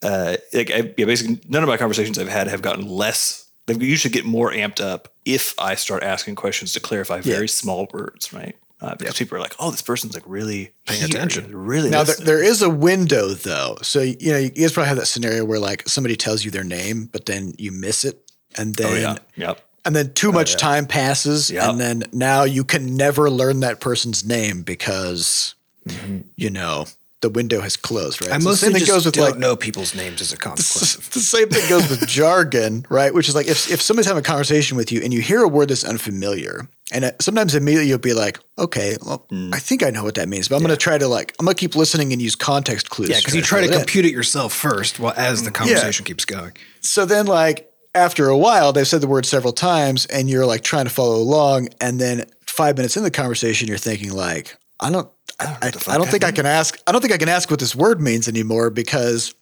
[0.03, 3.47] uh, like I, yeah, basically none of my conversations I've had have gotten less.
[3.67, 7.87] They usually get more amped up if I start asking questions to clarify very small
[7.93, 8.57] words, right?
[8.81, 11.55] Uh, because people are like, "Oh, this person's like really Paying here, attention.
[11.55, 14.97] really Now there, there is a window though, so you know you guys probably have
[14.97, 18.75] that scenario where like somebody tells you their name, but then you miss it, and
[18.77, 19.61] then oh yeah, yep.
[19.85, 21.69] And then too oh, much time passes, Yep.
[21.69, 25.55] and then now you can never learn that person's name because
[25.87, 26.21] mm-hmm.
[26.37, 26.87] you know
[27.21, 28.23] the window has closed.
[28.23, 28.33] Right.
[28.33, 30.33] I So the mostly same thing just goes with don't like know people's names as
[30.33, 31.09] a consequence.
[31.09, 33.12] the same thing goes with jargon, right?
[33.12, 35.49] Which is like if if somebody's having a conversation with you and you hear a
[35.49, 39.55] word that's unfamiliar, and it, sometimes immediately you'll be like, okay, well, mm.
[39.55, 41.47] I think I know what that means, but I'm going to try to like I'm
[41.47, 43.11] going to keep listening and use context clues.
[43.11, 45.55] Yeah, because you try to compute it yourself first, while as the mm.
[45.55, 46.53] conversation keeps going.
[46.81, 50.62] So then, like after a while, they've said the word several times, and you're like
[50.62, 54.90] trying to follow along, and then five minutes in the conversation, you're thinking like, I
[54.90, 56.81] don't, I, I don't think I can ask.
[56.87, 59.35] I don't think I can ask what this word means anymore because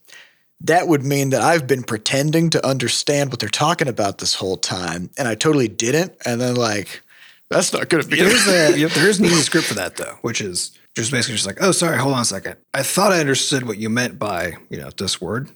[0.61, 4.57] that would mean that I've been pretending to understand what they're talking about this whole
[4.57, 6.13] time, and I totally didn't.
[6.25, 7.03] And then like,
[7.51, 8.17] that's not going to be.
[8.23, 11.37] There's a, yep, there is an easy script for that though, which is just basically
[11.37, 12.57] just like, oh, sorry, hold on a second.
[12.75, 15.51] I thought I understood what you meant by you know this word,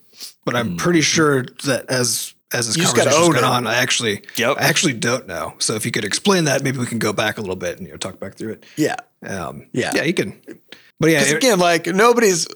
[0.45, 0.77] but I'm hmm.
[0.77, 3.45] pretty sure that as as this You conversation's going it.
[3.45, 4.57] on, I actually, Yep.
[4.59, 5.55] I actually don't know.
[5.59, 7.87] So if you could explain that, maybe we can go back a little bit and
[7.87, 8.65] you know talk back through it.
[8.77, 8.97] yeah.
[9.27, 9.93] Um, Yeah.
[9.95, 10.41] yeah, you can.
[11.01, 12.47] But yeah, it- again, like nobody's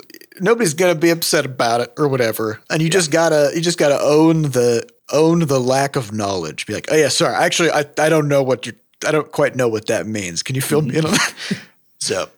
[0.41, 4.01] nobody's gonna be upset about it or whatever, and you just gotta you just gotta
[4.01, 6.67] own the own the lack of knowledge.
[6.67, 8.73] Be like, oh yeah, sorry, actually, I I don't know what you
[9.07, 10.43] I don't quite know what that means.
[10.43, 11.35] Can you fill me in on that?
[11.99, 12.29] so,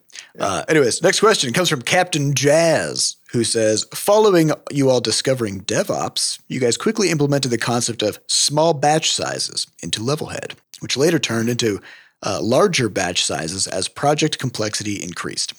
[0.41, 6.41] uh, anyways, next question comes from Captain Jazz, who says, following you all discovering DevOps,
[6.49, 11.49] you guys quickly implemented the concept of small batch sizes into Levelhead, which later turned
[11.49, 11.81] into
[12.25, 15.53] uh, larger batch sizes as project complexity increased.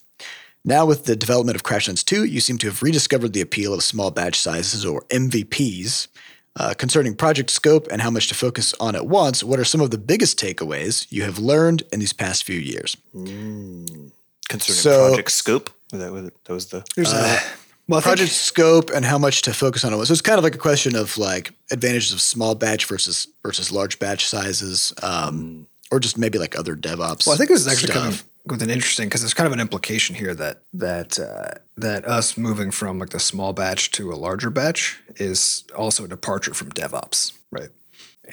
[0.65, 3.83] Now, with the development of Crashlands 2, you seem to have rediscovered the appeal of
[3.83, 6.07] small batch sizes or MVPs.
[6.55, 9.79] Uh, concerning project scope and how much to focus on at once, what are some
[9.79, 12.97] of the biggest takeaways you have learned in these past few years?
[13.13, 15.69] Concerning So- project scope.
[15.91, 17.39] Was that, was that was the there's a
[17.89, 20.07] well, I think- Project scope and how much to focus on it once.
[20.09, 23.71] So it's kind of like a question of like advantages of small batch versus versus
[23.71, 27.25] large batch sizes, um, or just maybe like other DevOps.
[27.25, 28.03] Well, I think this is actually stuff.
[28.03, 31.57] kind of with an interesting because there's kind of an implication here that that uh,
[31.77, 36.07] that us moving from like the small batch to a larger batch is also a
[36.07, 37.69] departure from DevOps, right?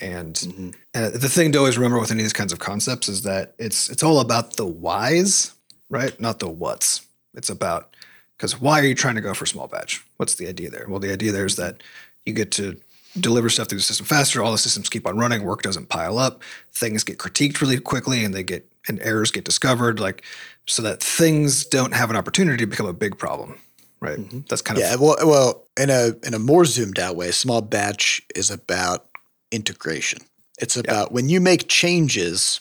[0.01, 3.23] And uh, the thing to always remember with any of these kinds of concepts is
[3.23, 5.53] that it's it's all about the whys,
[5.89, 6.19] right?
[6.21, 7.01] Not the whats.
[7.35, 7.96] It's about
[8.37, 10.05] because why are you trying to go for small batch?
[10.17, 10.87] What's the idea there?
[10.89, 11.83] Well, the idea there is that
[12.25, 12.79] you get to
[13.19, 14.43] deliver stuff through the system faster.
[14.43, 15.43] All the systems keep on running.
[15.45, 16.43] Work doesn't pile up.
[16.73, 19.99] Things get critiqued really quickly, and they get and errors get discovered.
[20.01, 20.23] Like
[20.67, 23.59] so that things don't have an opportunity to become a big problem.
[24.01, 24.19] Right.
[24.19, 24.41] Mm-hmm.
[24.49, 25.07] That's kind Yeah, of yeah.
[25.07, 29.07] well, well, in a in a more zoomed out way, small batch is about
[29.51, 30.21] integration.
[30.59, 32.61] It's about when you make changes,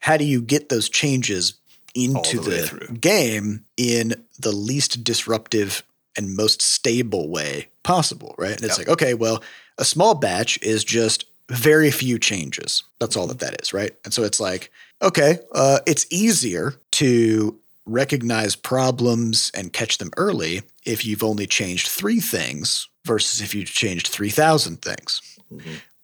[0.00, 1.54] how do you get those changes
[1.96, 5.82] into the the, game in the least disruptive
[6.16, 8.56] and most stable way possible, right?
[8.56, 9.42] And it's like, okay, well,
[9.78, 12.82] a small batch is just very few changes.
[12.98, 13.92] That's all that that is, right?
[14.04, 14.70] And so it's like,
[15.02, 21.88] okay, uh, it's easier to recognize problems and catch them early if you've only changed
[21.88, 25.38] three things versus if you changed 3,000 things,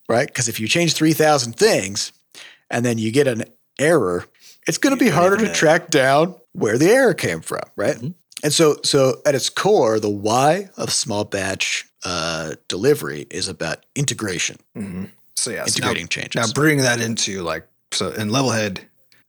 [0.09, 0.29] right?
[0.29, 2.13] Because if you change 3,000 things
[2.71, 3.45] and then you get an
[3.79, 4.27] error,
[4.67, 7.97] it's going to be harder to track down where the error came from, right?
[8.43, 13.85] And so, so at its core, the why of small batch uh, delivery is about
[13.95, 14.57] integration.
[15.35, 15.65] so yeah.
[15.65, 16.35] so integrating now, changes.
[16.35, 18.81] Now bringing that into like so in Levelhead,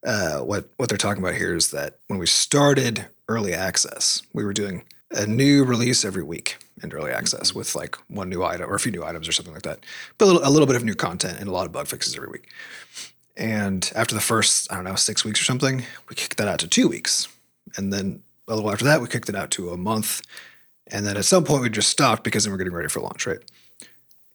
[0.06, 4.44] uh, what what they're talking about here is that when we started early access, we
[4.44, 8.70] were doing a new release every week in early access with like one new item
[8.70, 9.80] or a few new items or something like that,
[10.18, 12.16] but a little, a little bit of new content and a lot of bug fixes
[12.16, 12.50] every week.
[13.36, 16.60] And after the first, I don't know, six weeks or something, we kicked that out
[16.60, 17.28] to two weeks.
[17.76, 20.22] And then a little after that, we kicked it out to a month.
[20.88, 23.26] And then at some point, we just stopped because then we're getting ready for launch,
[23.26, 23.40] right?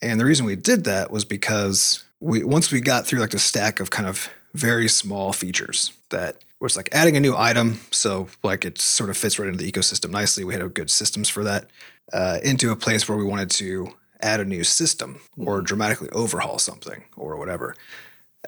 [0.03, 3.39] And the reason we did that was because we once we got through like the
[3.39, 8.29] stack of kind of very small features that was like adding a new item, so
[8.43, 10.45] like it sort of fits right into the ecosystem nicely.
[10.45, 11.69] We had a good systems for that
[12.13, 16.59] uh, into a place where we wanted to add a new system or dramatically overhaul
[16.59, 17.77] something or whatever,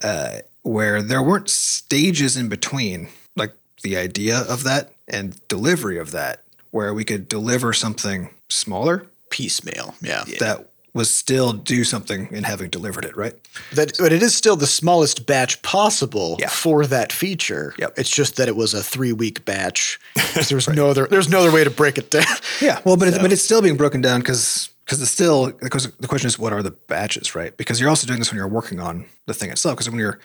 [0.02, 6.10] uh, where there weren't stages in between, like the idea of that and delivery of
[6.12, 10.24] that, where we could deliver something smaller Piecemeal, yeah.
[10.40, 13.34] that was still do something in having delivered it, right?
[13.74, 16.48] That, but it is still the smallest batch possible Yeah.
[16.48, 17.74] for that feature.
[17.78, 17.94] Yep.
[17.96, 20.00] It's just that it was a three week batch.
[20.48, 21.06] There was no other.
[21.06, 22.24] There's no other way to break it down.
[22.60, 22.80] Yeah.
[22.84, 26.08] Well, but it's, but it's still being broken down because because it's still because the
[26.08, 27.56] question is what are the batches, right?
[27.56, 29.76] Because you're also doing this when you're working on the thing itself.
[29.76, 30.18] Because when you're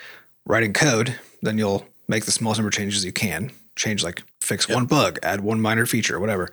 [0.48, 3.52] writing code, then you'll make the smallest number of changes you can.
[3.76, 6.50] Change like fix one bug, add one minor feature, whatever,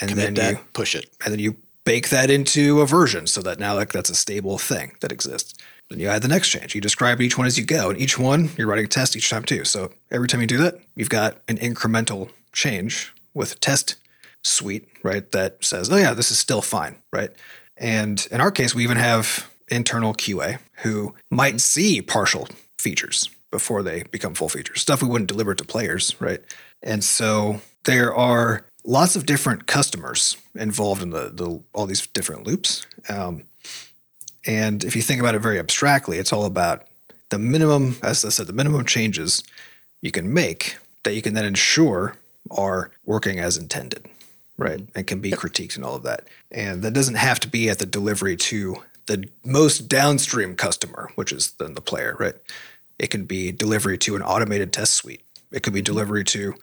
[0.00, 1.06] and Commit then that, you push it.
[1.24, 4.58] and then you bake that into a version so that now like that's a stable
[4.58, 5.54] thing that exists.
[5.90, 6.74] Then you add the next change.
[6.74, 9.30] You describe each one as you go, and each one you're writing a test each
[9.30, 9.64] time too.
[9.64, 13.94] So every time you do that, you've got an incremental change with test
[14.44, 15.30] suite, right?
[15.32, 17.30] That says, oh yeah, this is still fine, right?
[17.76, 23.82] And in our case, we even have internal QA who might see partial features before
[23.82, 26.40] they become full features, stuff we wouldn't deliver to players, right?
[26.82, 32.46] And so there are lots of different customers involved in the, the all these different
[32.46, 32.86] loops.
[33.08, 33.44] Um,
[34.46, 36.86] and if you think about it very abstractly, it's all about
[37.30, 39.42] the minimum, as I said, the minimum changes
[40.02, 42.16] you can make that you can then ensure
[42.50, 44.06] are working as intended,
[44.56, 44.80] right?
[44.94, 46.28] And can be critiqued and all of that.
[46.50, 48.76] And that doesn't have to be at the delivery to
[49.06, 52.34] the most downstream customer, which is then the player, right?
[52.98, 55.22] It can be delivery to an automated test suite.
[55.50, 56.54] It could be delivery to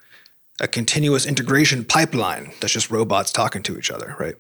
[0.60, 4.36] a continuous integration pipeline that's just robots talking to each other, right?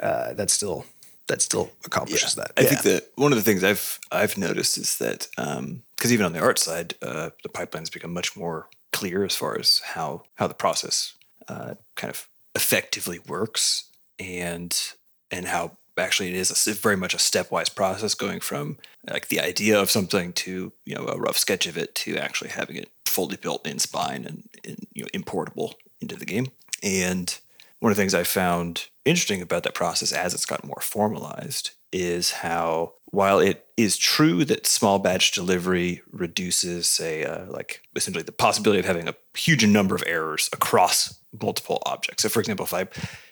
[0.00, 0.84] Uh, that still
[1.28, 2.52] that still accomplishes that.
[2.56, 6.32] I think that one of the things I've I've noticed is that because even on
[6.32, 10.46] the art side, uh, the pipelines become much more clear as far as how how
[10.46, 11.14] the process
[11.48, 14.92] uh, kind of effectively works and
[15.30, 18.78] and how actually it is a, very much a stepwise process going from
[19.08, 22.50] like the idea of something to you know a rough sketch of it to actually
[22.50, 26.48] having it fully built in spine and, and you know importable into the game.
[26.82, 27.38] And
[27.80, 31.70] one of the things i found interesting about that process as it's gotten more formalized
[31.92, 38.24] is how while it is true that small batch delivery reduces say uh, like essentially
[38.24, 42.64] the possibility of having a huge number of errors across multiple objects so for example
[42.64, 42.86] if i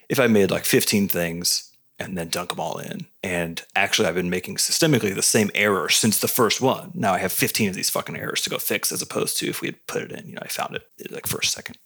[0.08, 3.06] if i made like 15 things and then dunk them all in.
[3.22, 6.90] And actually, I've been making systemically the same error since the first one.
[6.94, 9.60] Now I have 15 of these fucking errors to go fix, as opposed to if
[9.60, 11.78] we had put it in, you know, I found it like first second.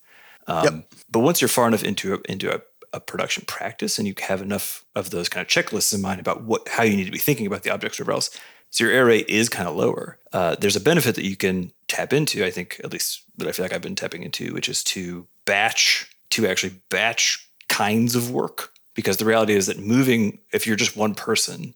[0.46, 0.92] Um, yep.
[1.10, 2.60] But once you're far enough into a, into a,
[2.92, 6.42] a, production practice and you have enough of those kind of checklists in mind about
[6.42, 8.30] what how you need to be thinking about the objects or else,
[8.70, 10.18] so your error rate is kind of lower.
[10.32, 12.44] Uh, there's a benefit that you can tap into.
[12.44, 15.26] I think at least that I feel like I've been tapping into, which is to
[15.44, 20.76] batch to actually batch kinds of work because the reality is that moving if you're
[20.76, 21.74] just one person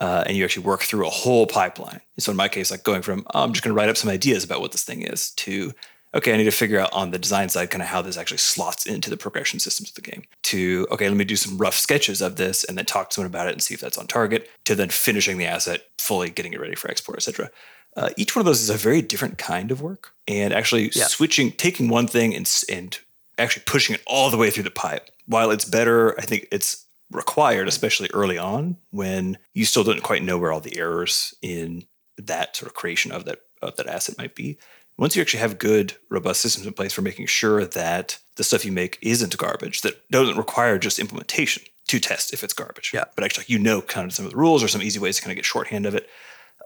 [0.00, 3.02] uh, and you actually work through a whole pipeline so in my case like going
[3.02, 5.30] from oh, i'm just going to write up some ideas about what this thing is
[5.32, 5.72] to
[6.14, 8.38] okay i need to figure out on the design side kind of how this actually
[8.38, 11.74] slots into the progression systems of the game to okay let me do some rough
[11.74, 14.06] sketches of this and then talk to someone about it and see if that's on
[14.06, 17.50] target to then finishing the asset fully getting it ready for export etc
[17.94, 21.04] uh, each one of those is a very different kind of work and actually yeah.
[21.04, 22.98] switching taking one thing and, and
[23.38, 25.10] actually pushing it all the way through the pipe.
[25.26, 30.22] While it's better, I think it's required, especially early on when you still don't quite
[30.22, 31.84] know where all the errors in
[32.16, 34.58] that sort of creation of that of that asset might be.
[34.98, 38.64] Once you actually have good, robust systems in place for making sure that the stuff
[38.64, 42.92] you make isn't garbage, that doesn't require just implementation to test if it's garbage.
[42.94, 43.04] Yeah.
[43.14, 45.22] But actually, you know, kind of some of the rules or some easy ways to
[45.22, 46.08] kind of get shorthand of it.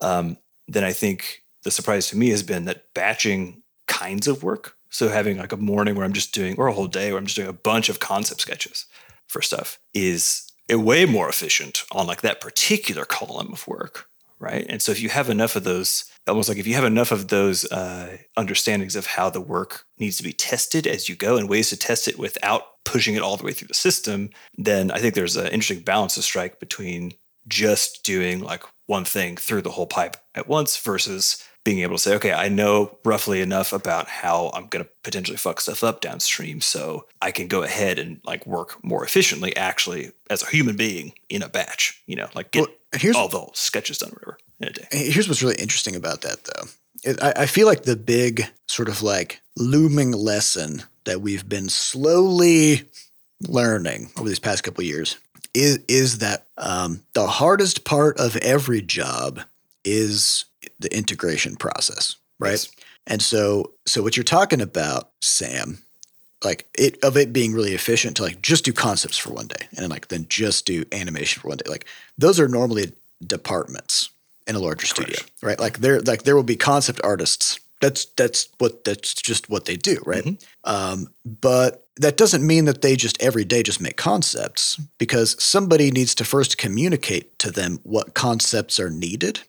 [0.03, 0.37] Um,
[0.68, 5.09] then I think the surprise to me has been that batching kinds of work so
[5.09, 7.37] having like a morning where I'm just doing, or a whole day where I'm just
[7.37, 8.87] doing a bunch of concept sketches
[9.27, 14.09] for stuff is a way more efficient on like that particular column of work,
[14.39, 14.64] right?
[14.68, 17.29] And so if you have enough of those, almost like if you have enough of
[17.29, 21.49] those uh, understandings of how the work needs to be tested as you go and
[21.49, 24.99] ways to test it without pushing it all the way through the system, then I
[24.99, 27.12] think there's an interesting balance to strike between
[27.49, 32.03] just doing like one thing through the whole pipe at once versus being able to
[32.03, 36.01] say, okay, I know roughly enough about how I'm going to potentially fuck stuff up
[36.01, 40.77] downstream, so I can go ahead and like work more efficiently, actually, as a human
[40.77, 42.01] being in a batch.
[42.07, 42.77] You know, like get well,
[43.17, 44.87] all the sketches done, whatever, in a day.
[44.91, 47.11] Here's what's really interesting about that, though.
[47.11, 51.69] It, I, I feel like the big sort of like looming lesson that we've been
[51.69, 52.85] slowly
[53.47, 55.17] learning over these past couple years
[55.55, 59.41] is is that um, the hardest part of every job
[59.85, 60.45] is
[60.79, 62.51] the integration process, right?
[62.53, 62.71] Yes.
[63.07, 65.79] And so, so what you're talking about, Sam,
[66.45, 69.66] like it of it being really efficient to like just do concepts for one day
[69.70, 71.68] and then like then just do animation for one day.
[71.68, 71.87] Like
[72.18, 72.93] those are normally
[73.24, 74.11] departments
[74.47, 75.59] in a larger studio, right?
[75.59, 77.59] Like there, like there will be concept artists.
[77.80, 80.24] That's that's what that's just what they do, right?
[80.24, 80.70] Mm-hmm.
[80.70, 85.91] Um, but that doesn't mean that they just every day just make concepts because somebody
[85.91, 89.41] needs to first communicate to them what concepts are needed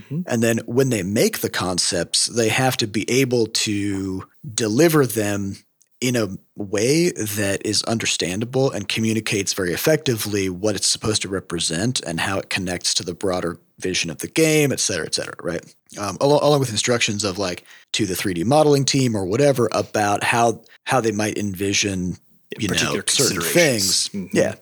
[0.00, 0.20] Mm-hmm.
[0.26, 4.24] And then when they make the concepts, they have to be able to
[4.54, 5.56] deliver them
[6.00, 12.00] in a way that is understandable and communicates very effectively what it's supposed to represent
[12.00, 15.34] and how it connects to the broader vision of the game, et cetera, et cetera,
[15.42, 15.74] right?
[15.98, 20.22] Um, along, along with instructions of like to the 3D modeling team or whatever about
[20.22, 22.16] how how they might envision
[22.58, 24.08] you know certain things.
[24.08, 24.36] Mm-hmm.
[24.36, 24.54] Yeah,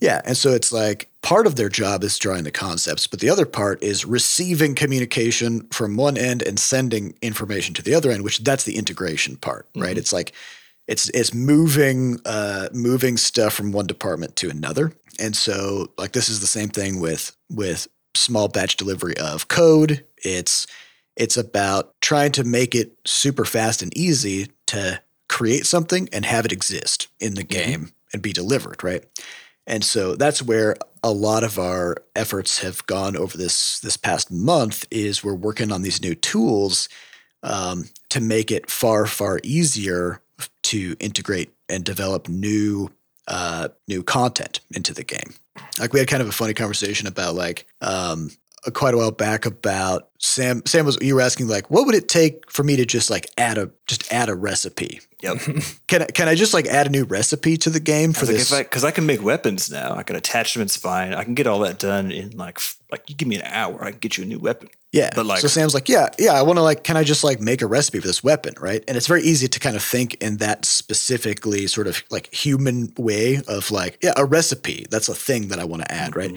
[0.00, 3.30] yeah, and so it's like part of their job is drawing the concepts, but the
[3.30, 8.22] other part is receiving communication from one end and sending information to the other end,
[8.22, 9.90] which that's the integration part, right?
[9.90, 9.98] Mm-hmm.
[9.98, 10.32] It's like
[10.86, 16.28] it's it's moving uh, moving stuff from one department to another, and so like this
[16.28, 20.04] is the same thing with with small batch delivery of code.
[20.18, 20.66] It's
[21.16, 26.44] it's about trying to make it super fast and easy to create something and have
[26.44, 27.70] it exist in the mm-hmm.
[27.70, 29.04] game and be delivered, right?
[29.66, 34.30] And so that's where a lot of our efforts have gone over this this past
[34.30, 36.88] month is we're working on these new tools
[37.42, 40.20] um, to make it far far easier
[40.74, 42.90] to integrate and develop new
[43.28, 45.34] uh, new content into the game.
[45.78, 48.30] Like we had kind of a funny conversation about like um,
[48.72, 50.62] quite a while back about Sam.
[50.66, 53.30] Sam was you were asking like, what would it take for me to just like
[53.38, 55.00] add a just add a recipe?
[55.22, 55.38] Yep.
[55.86, 58.50] Can I, can I just like add a new recipe to the game for this?
[58.50, 59.94] because I, can make weapons now.
[59.94, 61.14] I can attach them in spine.
[61.14, 62.58] I can get all that done in like
[62.94, 64.68] like you give me an hour, I can get you a new weapon.
[64.92, 65.10] Yeah.
[65.14, 67.40] But, like- so Sam's like, yeah, yeah, I want to like, can I just like
[67.40, 68.54] make a recipe for this weapon?
[68.60, 68.84] Right.
[68.86, 72.92] And it's very easy to kind of think in that specifically sort of like human
[72.96, 74.86] way of like, yeah, a recipe.
[74.90, 76.14] That's a thing that I want to add.
[76.14, 76.36] Right.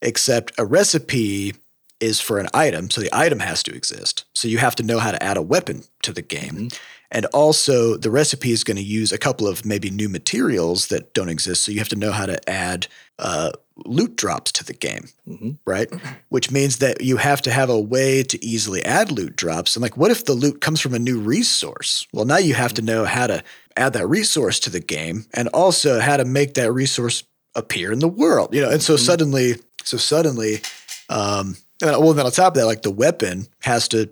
[0.00, 1.54] Except a recipe
[2.00, 2.88] is for an item.
[2.90, 4.24] So the item has to exist.
[4.32, 6.68] So you have to know how to add a weapon to the game.
[7.10, 11.14] And also, the recipe is going to use a couple of maybe new materials that
[11.14, 11.64] don't exist.
[11.64, 12.86] So you have to know how to add
[13.18, 13.50] uh,
[13.84, 15.50] loot drops to the game, mm-hmm.
[15.64, 15.88] right?
[16.28, 19.76] Which means that you have to have a way to easily add loot drops.
[19.76, 22.06] And like, what if the loot comes from a new resource?
[22.12, 22.94] Well, now you have to mm-hmm.
[22.94, 23.42] know how to
[23.76, 27.24] add that resource to the game, and also how to make that resource
[27.54, 28.54] appear in the world.
[28.54, 29.04] You know, and so mm-hmm.
[29.04, 29.54] suddenly,
[29.84, 30.60] so suddenly,
[31.08, 34.10] um, and well, then on top of that, like the weapon has to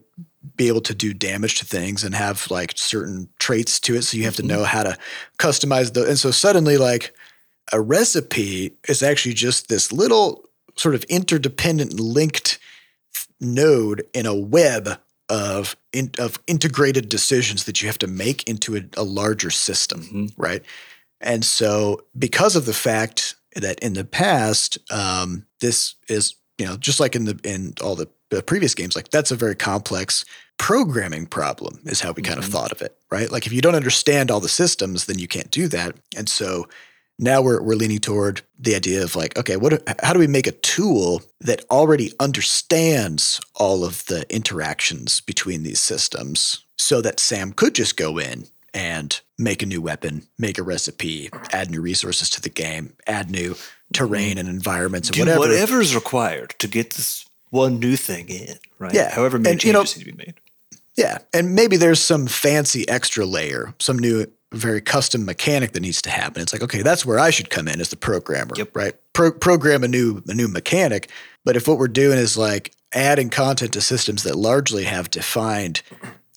[0.57, 4.03] be able to do damage to things and have like certain traits to it.
[4.03, 4.97] So you have to know how to
[5.39, 6.07] customize the.
[6.07, 7.15] And so suddenly, like
[7.73, 10.45] a recipe is actually just this little
[10.77, 12.59] sort of interdependent linked
[13.41, 14.99] node in a web
[15.29, 20.03] of in, of integrated decisions that you have to make into a, a larger system,
[20.37, 20.63] right?
[21.21, 26.77] And so, because of the fact that in the past, um, this is you know
[26.77, 30.25] just like in the in all the, the previous games, like that's a very complex
[30.59, 33.31] programming problem is how we kind of thought of it, right?
[33.31, 35.97] Like if you don't understand all the systems, then you can't do that.
[36.17, 36.67] And so
[37.19, 40.47] now we're we're leaning toward the idea of like, okay, what how do we make
[40.47, 47.53] a tool that already understands all of the interactions between these systems so that Sam
[47.53, 52.29] could just go in and make a new weapon, make a recipe, add new resources
[52.31, 53.57] to the game, add new
[53.93, 54.41] terrain mm-hmm.
[54.41, 55.41] and environments and Do whatever.
[55.41, 58.93] whatever is required to get this one new thing in, right?
[58.93, 59.11] Yeah.
[59.15, 60.35] However many And, you know- changes need to be made.
[60.97, 66.01] Yeah, and maybe there's some fancy extra layer, some new, very custom mechanic that needs
[66.03, 66.43] to happen.
[66.43, 68.77] It's like, okay, that's where I should come in as the programmer, Yep.
[68.77, 68.95] right?
[69.13, 71.11] Pro- program a new a new mechanic.
[71.45, 75.83] But if what we're doing is like adding content to systems that largely have defined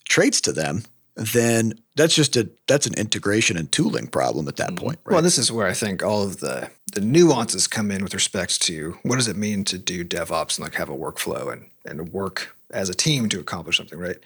[0.04, 0.84] traits to them,
[1.16, 4.84] then that's just a that's an integration and tooling problem at that mm-hmm.
[4.84, 5.14] point, right?
[5.14, 8.60] Well, this is where I think all of the the nuances come in with respect
[8.62, 12.12] to what does it mean to do DevOps and like have a workflow and and
[12.12, 14.18] work as a team to accomplish something, right?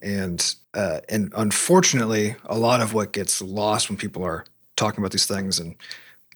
[0.00, 4.44] And uh, and unfortunately, a lot of what gets lost when people are
[4.76, 5.76] talking about these things and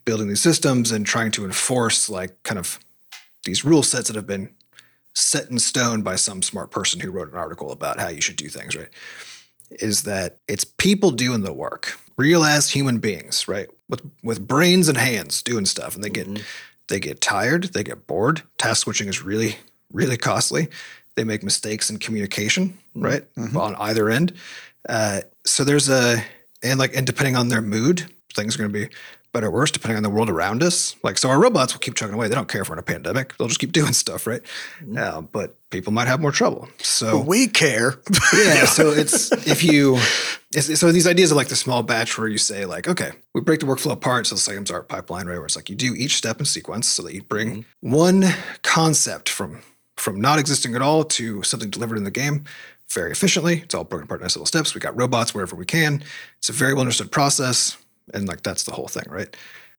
[0.04, 2.78] building these systems and trying to enforce like kind of
[3.44, 4.50] these rule sets that have been
[5.14, 8.36] set in stone by some smart person who wrote an article about how you should
[8.36, 8.90] do things, right?
[9.70, 13.68] is that it's people doing the work, real as human beings, right?
[13.88, 16.28] With with brains and hands doing stuff, and they get
[16.88, 18.42] they get tired, they get bored.
[18.58, 19.56] Task switching is really
[19.92, 20.68] really costly.
[21.16, 24.34] They make mistakes in communication, right, on either end.
[24.88, 26.22] Uh, so there's a
[26.62, 28.94] and like and depending on their mood, things are going to be
[29.36, 30.96] better or worse depending on the world around us.
[31.02, 32.28] Like so, our robots will keep chugging away.
[32.28, 33.36] They don't care if we're in a pandemic.
[33.36, 34.40] They'll just keep doing stuff, right?
[34.96, 36.68] Uh, but people might have more trouble.
[36.78, 37.98] So we care.
[38.34, 38.64] yeah.
[38.64, 39.98] So it's if you
[40.54, 43.40] it's, so these ideas are like the small batch where you say like okay we
[43.40, 44.26] break the workflow apart.
[44.26, 46.88] So the Sagem's art pipeline right where it's like you do each step in sequence
[46.88, 48.24] so that you bring one
[48.62, 49.60] concept from
[49.96, 52.44] from not existing at all to something delivered in the game
[52.90, 53.60] very efficiently.
[53.60, 54.74] It's all broken apart in nice little steps.
[54.74, 56.02] We got robots wherever we can.
[56.38, 57.76] It's a very well understood process,
[58.14, 59.34] and like that's the whole thing, right?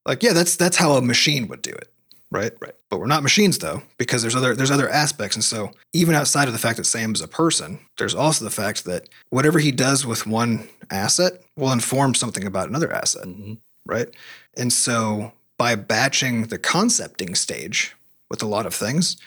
[0.06, 1.92] Like yeah, that's that's how a machine would do it
[2.32, 2.52] right?
[2.60, 2.74] Right.
[2.90, 5.36] But we're not machines though, because there's other there's other aspects.
[5.36, 8.86] And so even outside of the fact that Sam's a person, there's also the fact
[8.86, 13.26] that whatever he does with one asset will inform something about another asset.
[13.26, 13.54] Mm-hmm.
[13.86, 14.10] Right.
[14.58, 17.96] And so by batching the concepting stage
[18.30, 19.18] with a lot of things,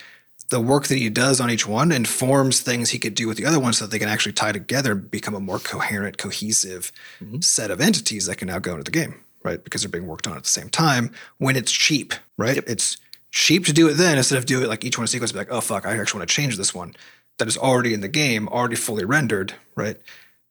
[0.51, 3.47] the work that he does on each one informs things he could do with the
[3.47, 6.93] other ones so that they can actually tie together and become a more coherent, cohesive
[7.23, 7.41] mm-hmm.
[7.41, 9.63] set of entities that can now go into the game, right?
[9.63, 12.63] Because they're being worked on at the same time when it's cheap, right?
[12.67, 12.97] It's
[13.31, 15.39] cheap to do it then instead of do it like each one in sequence, be
[15.39, 16.95] like, oh fuck, I actually want to change this one
[17.39, 19.97] that is already in the game, already fully rendered, right?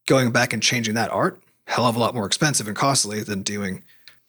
[0.08, 3.44] Going back and changing that art, hell of a lot more expensive and costly than
[3.44, 3.84] doing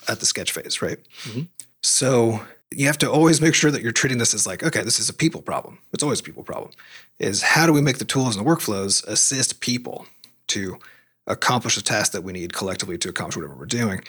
[0.09, 0.99] at the sketch phase, right?
[1.23, 1.43] Mm-hmm.
[1.83, 2.41] So
[2.73, 5.09] you have to always make sure that you're treating this as like, okay, this is
[5.09, 5.79] a people problem.
[5.93, 6.71] It's always a people problem.
[7.19, 10.07] Is how do we make the tools and the workflows assist people
[10.49, 10.79] to
[11.27, 14.03] accomplish the task that we need collectively to accomplish whatever we're doing?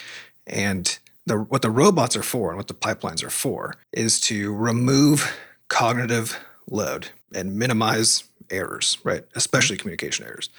[0.46, 4.54] And the what the robots are for and what the pipelines are for is to
[4.54, 5.36] remove
[5.68, 6.40] cognitive
[6.70, 9.24] load and minimize errors, right?
[9.36, 10.50] Especially communication errors.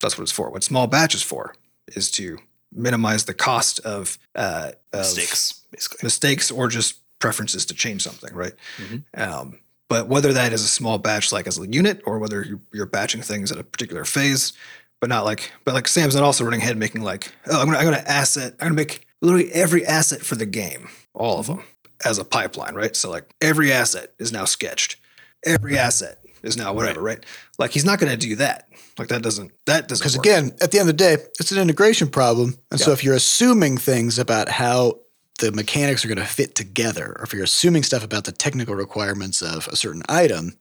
[0.00, 0.50] That's what it's for.
[0.50, 1.54] What small batch is for
[1.88, 2.38] is to
[2.72, 5.98] minimize the cost of, uh, of Mistakes, basically.
[6.02, 8.52] mistakes or just preferences to change something, right?
[8.78, 9.04] Mhm.
[9.16, 9.58] Um,
[9.88, 12.86] but whether that is a small batch, like as a unit, or whether you're, you're
[12.86, 14.52] batching things at a particular phase,
[15.00, 17.78] but not like, but like Sam's not also running ahead making like, oh, I'm gonna,
[17.78, 21.62] I'm gonna asset, I'm gonna make literally every asset for the game, all of them,
[22.04, 22.94] as a pipeline, right?
[22.94, 24.96] So like every asset is now sketched,
[25.44, 27.24] every asset is now whatever, right?
[27.58, 28.68] Like he's not gonna do that.
[28.98, 30.02] Like that doesn't, that doesn't.
[30.02, 32.58] Because again, at the end of the day, it's an integration problem.
[32.70, 34.98] And so if you're assuming things about how
[35.38, 38.74] the mechanics are going to fit together, or if you're assuming stuff about the technical
[38.74, 40.56] requirements of a certain item,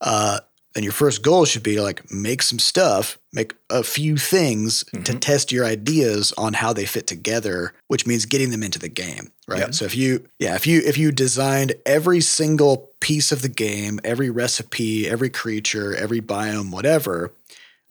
[0.00, 0.40] uh,
[0.74, 4.84] then your first goal should be to like make some stuff, make a few things
[5.04, 8.88] to test your ideas on how they fit together, which means getting them into the
[8.88, 9.60] game, right?
[9.60, 9.74] Yep.
[9.74, 13.98] So if you, yeah, if you if you designed every single piece of the game,
[14.04, 17.32] every recipe, every creature, every biome, whatever,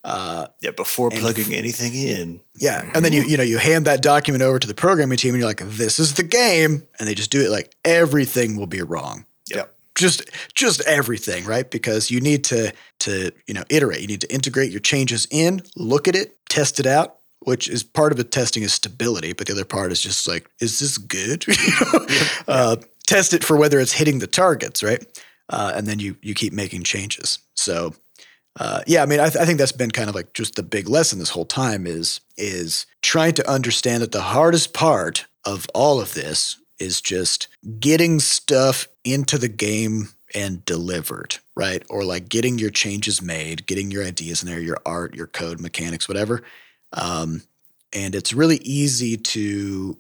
[0.08, 2.40] uh, Yeah, before plugging anything in.
[2.56, 5.34] yeah, and then you you know you hand that document over to the programming team,
[5.34, 7.50] and you're like, "This is the game," and they just do it.
[7.52, 9.26] Like everything will be wrong.
[9.54, 9.74] Yep.
[9.96, 11.70] Just just everything, right?
[11.70, 14.02] Because you need to to you know iterate.
[14.02, 17.14] You need to integrate your changes in, look at it, test it out.
[17.42, 20.50] Which is part of the testing is stability, but the other part is just like,
[20.60, 21.46] is this good?
[22.48, 25.06] Uh, test it for whether it's hitting the targets, right?
[25.50, 27.40] Uh, and then you you keep making changes.
[27.56, 27.94] So
[28.58, 30.64] uh, yeah, I mean, I, th- I think that's been kind of like just the
[30.64, 35.68] big lesson this whole time is is trying to understand that the hardest part of
[35.76, 37.48] all of this is just
[37.80, 41.84] getting stuff into the game and delivered, right?
[41.90, 45.60] Or like getting your changes made, getting your ideas in there, your art, your code,
[45.60, 46.44] mechanics, whatever.
[46.94, 47.44] Um,
[47.94, 49.98] and it's really easy to,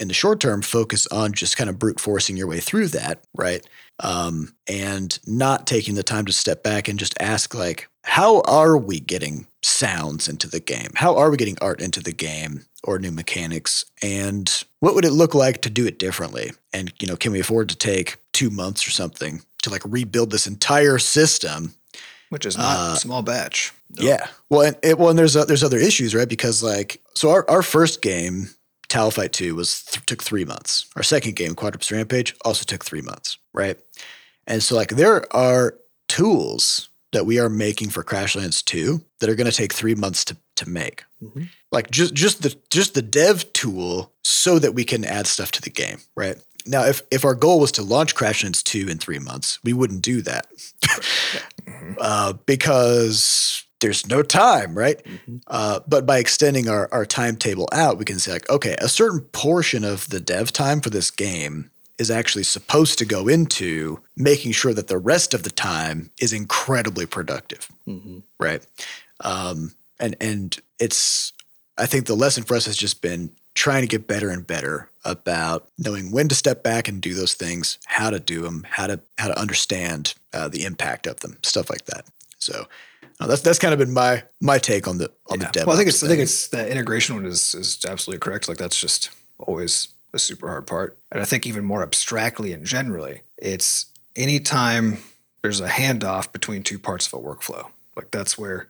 [0.00, 3.22] in the short term, focus on just kind of brute forcing your way through that,
[3.34, 3.64] right?
[4.00, 8.76] um, and not taking the time to step back and just ask like how are
[8.76, 12.98] we getting sounds into the game how are we getting art into the game or
[12.98, 17.16] new mechanics and what would it look like to do it differently and you know
[17.16, 21.74] can we afford to take two months or something to like rebuild this entire system
[22.30, 23.72] which is not Uh, a small batch.
[23.94, 24.26] yeah.
[24.50, 26.28] Well, and it, well, and there's uh, there's other issues, right?
[26.28, 28.50] Because like, so our, our first game,
[28.90, 30.84] Towelfight Two, was th- took three months.
[30.94, 33.78] Our second game, Quadropus Rampage, also took three months, right?
[34.46, 39.34] And so like, there are tools that we are making for Crashlands Two that are
[39.34, 41.04] going to take three months to to make.
[41.22, 41.48] Mhm.
[41.72, 45.62] Like just just the just the dev tool, so that we can add stuff to
[45.62, 46.36] the game, right?
[46.66, 50.02] Now, if if our goal was to launch Crashlands Two in three months, we wouldn't
[50.02, 50.46] do that
[51.98, 55.00] uh, because there's no time, right?
[55.04, 55.40] Mhm.
[55.46, 59.20] Uh, but by extending our, our timetable out, we can say like, okay, a certain
[59.20, 64.52] portion of the dev time for this game is actually supposed to go into making
[64.52, 68.22] sure that the rest of the time is incredibly productive, Mhm.
[68.38, 68.62] right?
[69.20, 71.32] Um, and and it's
[71.76, 74.90] I think the lesson for us has just been trying to get better and better
[75.04, 78.86] about knowing when to step back and do those things, how to do them, how
[78.86, 82.04] to how to understand uh, the impact of them, stuff like that.
[82.38, 82.66] So
[83.20, 85.66] uh, that's that's kind of been my my take on the on the dev.
[85.66, 88.48] Well, I think it's I think it's that integration one is is absolutely correct.
[88.48, 90.98] Like that's just always a super hard part.
[91.10, 93.86] And I think even more abstractly and generally, it's
[94.16, 94.98] anytime
[95.42, 97.68] there's a handoff between two parts of a workflow.
[97.96, 98.68] Like that's where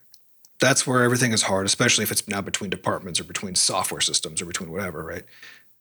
[0.60, 4.42] that's where everything is hard, especially if it's now between departments or between software systems
[4.42, 5.22] or between whatever, right?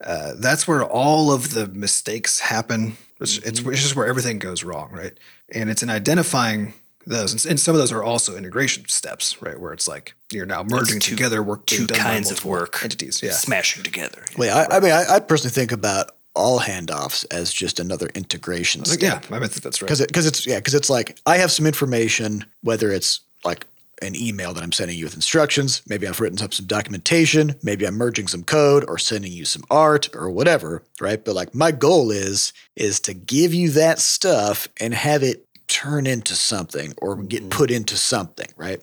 [0.03, 2.95] Uh, that's where all of the mistakes happen.
[3.19, 5.17] It's, it's, it's just where everything goes wrong, right?
[5.51, 6.73] And it's in identifying
[7.09, 9.59] those, and, and some of those are also integration steps, right?
[9.59, 13.31] Where it's like you're now merging two- together work Two kinds of work entities, yeah.
[13.31, 14.23] smashing together.
[14.37, 18.81] Wait, I, I mean, I, I personally think about all handoffs as just another integration
[18.81, 19.25] I think, step.
[19.29, 19.87] yeah, I think that's right.
[19.87, 23.65] because it, cause it's yeah because it's like i have some information whether it's like
[24.03, 27.87] an email that i'm sending you with instructions maybe i've written up some documentation maybe
[27.87, 31.71] i'm merging some code or sending you some art or whatever right but like my
[31.71, 35.43] goal is is to give you that stuff and have it
[35.81, 38.81] turn into something or get put into something right?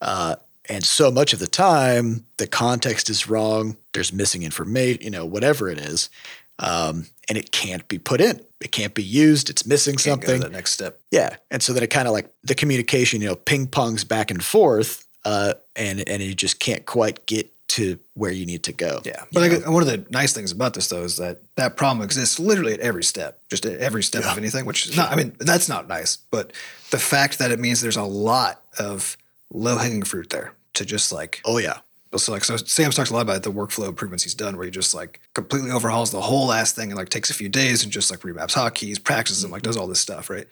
[0.00, 0.34] Uh,
[0.68, 5.24] and so much of the time the context is wrong there's missing information you know
[5.24, 6.10] whatever it is
[6.58, 8.40] um, and it can't be put in.
[8.60, 10.40] It can't be used it's missing Can't something.
[10.40, 11.00] that next step.
[11.10, 14.30] yeah, and so then it kind of like the communication, you know, ping pongs back
[14.30, 18.72] and forth, uh, and and you just can't quite get to where you need to
[18.72, 19.00] go.
[19.04, 22.04] Yeah, but get- one of the nice things about this though is that that problem
[22.04, 24.64] exists literally at every step, just at every step of anything.
[24.64, 26.52] Which is not, I mean, that's not nice, but
[26.90, 29.16] the fact that it means there's a lot of
[29.52, 31.78] low hanging fruit there to just like Oh yeah,
[32.16, 34.70] so like so Sam's talks a lot about the workflow improvements he's done where he
[34.70, 37.92] just like completely overhauls the whole last thing and like takes a few days and
[37.92, 39.68] just like remaps hotkeys, practices them, like mm-hmm.
[39.68, 40.46] does all this stuff, right?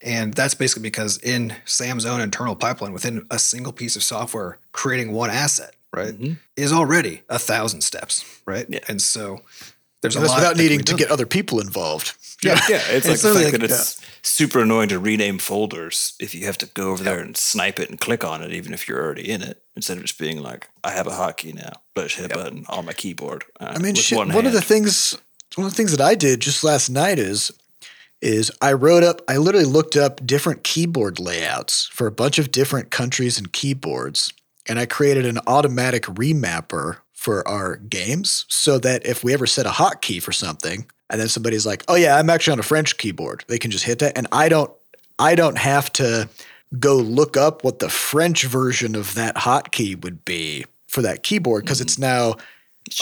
[0.00, 4.58] And that's basically because in Sam's own internal pipeline within a single piece of software,
[4.72, 6.14] creating one asset right,
[6.56, 8.66] is already a thousand steps, right?
[8.68, 8.80] Yeah.
[8.88, 9.40] And so
[10.02, 12.14] there's a And that's lot without that can needing be to get other people involved.
[12.42, 16.34] Yeah, Yeah, it's like the fact like- that it's super annoying to rename folders if
[16.34, 18.86] you have to go over there and snipe it and click on it, even if
[18.86, 22.04] you're already in it, instead of just being like, I have a hotkey now, push
[22.04, 23.44] I just hit a button on my keyboard.
[23.58, 25.16] Uh, I mean, shit, one, one, of the things,
[25.56, 27.50] one of the things that I did just last night is,
[28.20, 32.52] is I wrote up, I literally looked up different keyboard layouts for a bunch of
[32.52, 34.32] different countries and keyboards,
[34.68, 39.66] and I created an automatic remapper for our games so that if we ever set
[39.66, 42.96] a hotkey for something, and then somebody's like, "Oh yeah, I'm actually on a French
[42.96, 44.70] keyboard," they can just hit that, and I don't,
[45.18, 46.28] I don't have to
[46.78, 51.64] go look up what the French version of that hotkey would be for that keyboard
[51.64, 52.00] because it's mm.
[52.00, 52.36] now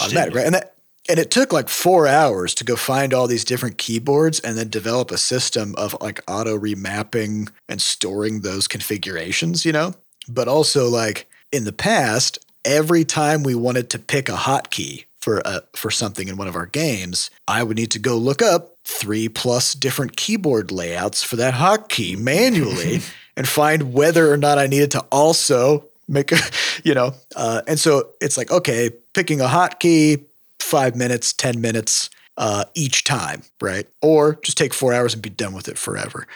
[0.01, 0.47] automatic, right?
[0.47, 0.77] And that
[1.09, 4.69] and it took like four hours to go find all these different keyboards and then
[4.69, 9.95] develop a system of like auto remapping and storing those configurations, you know?
[10.29, 15.41] But also like in the past, every time we wanted to pick a hotkey for
[15.45, 18.77] a, for something in one of our games, I would need to go look up
[18.85, 23.01] three plus different keyboard layouts for that hotkey manually
[23.37, 26.39] and find whether or not I needed to also make a,
[26.85, 30.25] you know, uh, and so it's like, okay, picking a hotkey,
[30.61, 33.87] five minutes, 10 minutes uh, each time, right?
[34.03, 36.27] Or just take four hours and be done with it forever.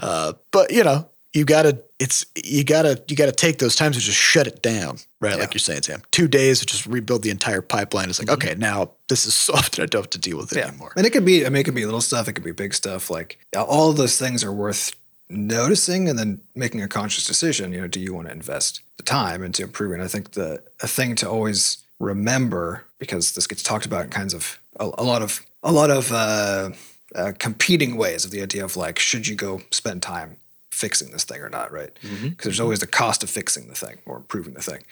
[0.00, 4.02] Uh, but, you know, you gotta, it's, you gotta, you gotta take those times and
[4.02, 5.38] just shut it down, right?
[5.38, 6.02] Like you're saying, Sam.
[6.10, 8.10] Two days to just rebuild the entire pipeline.
[8.10, 10.58] It's like, okay, now this is soft and I don't have to deal with it
[10.58, 10.92] anymore.
[10.96, 12.28] And it could be, I mean, it could be little stuff.
[12.28, 13.08] It could be big stuff.
[13.08, 14.94] Like all of those things are worth
[15.30, 17.72] noticing and then making a conscious decision.
[17.72, 20.02] You know, do you want to invest the time into improving?
[20.02, 24.34] I think the a thing to always remember because this gets talked about in kinds
[24.34, 26.70] of a, a lot of a lot of uh,
[27.14, 30.36] uh, competing ways of the idea of like, should you go spend time
[30.74, 31.72] fixing this thing or not?
[31.72, 31.90] Right?
[32.02, 32.28] Mm-hmm.
[32.28, 34.82] Because there's always the cost of fixing the thing or improving the thing,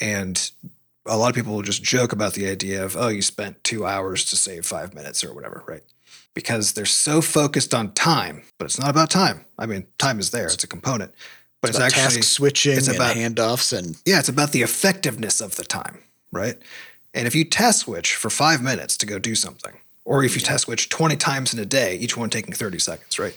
[0.00, 0.50] and
[1.06, 3.86] a lot of people will just joke about the idea of, oh, you spent two
[3.86, 5.82] hours to save five minutes or whatever, right?
[6.34, 9.44] Because they're so focused on time, but it's not about time.
[9.58, 11.12] I mean, time is there; it's a component,
[11.60, 14.62] but it's, About actually task switching it's and about- handoffs and yeah, it's about the
[14.62, 15.98] effectiveness of the time,
[16.30, 16.56] right?
[17.14, 20.40] And if you task switch for five minutes to go do something, or if you
[20.40, 20.52] mm-hmm.
[20.52, 23.36] task switch 20 times in a day, each one taking 30 seconds, right?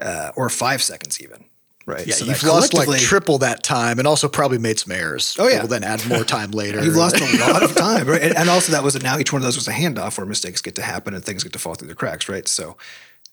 [0.00, 1.44] Uh, or five seconds even,
[1.86, 2.06] right?
[2.06, 5.36] yeah, So you've lost like triple that time and also probably made some errors.
[5.38, 5.58] Oh, yeah.
[5.58, 6.82] We'll then add more time later.
[6.82, 8.22] You've lost a lot of time, right?
[8.22, 10.62] And, and also that was now each one of those was a handoff where mistakes
[10.62, 12.48] get to happen and things get to fall through the cracks, right?
[12.48, 12.76] So,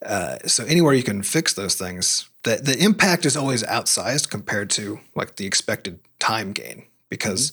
[0.06, 4.70] uh, so anywhere you can fix those things, the the impact is always outsized compared
[4.72, 7.52] to like the expected time gain because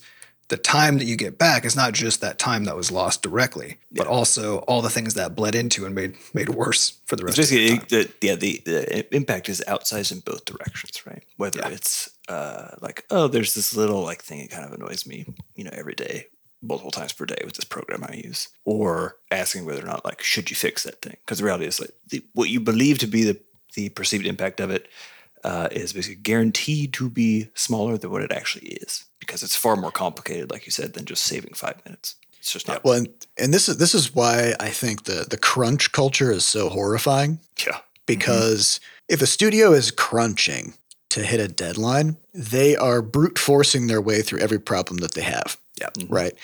[0.48, 3.78] the time that you get back is not just that time that was lost directly,
[3.90, 7.38] but also all the things that bled into and made made worse for the rest
[7.38, 8.08] It's of the basically time.
[8.20, 11.70] the, yeah the, the impact is outsized in both directions right whether Yeah.
[11.70, 15.64] it's uh like oh there's this little like thing that kind of annoys me you
[15.64, 16.26] know every day
[16.62, 20.22] multiple times per day with this program i use or asking whether or not like
[20.22, 23.06] should you fix that thing because the reality is like the, what you believe to
[23.06, 23.38] be the
[23.74, 24.88] the perceived impact of it
[25.46, 29.76] uh, is basically guaranteed to be smaller than what it actually is because it's far
[29.76, 33.08] more complicated like you said than just saving five minutes it's just not Well, and,
[33.38, 37.38] and this is this is why I think the the crunch culture is so horrifying
[37.64, 40.74] yeah because if a studio is crunching
[41.10, 45.22] to hit a deadline, they are brute forcing their way through every problem that they
[45.22, 45.56] have.
[45.80, 45.90] Yeah.
[46.08, 46.34] Right.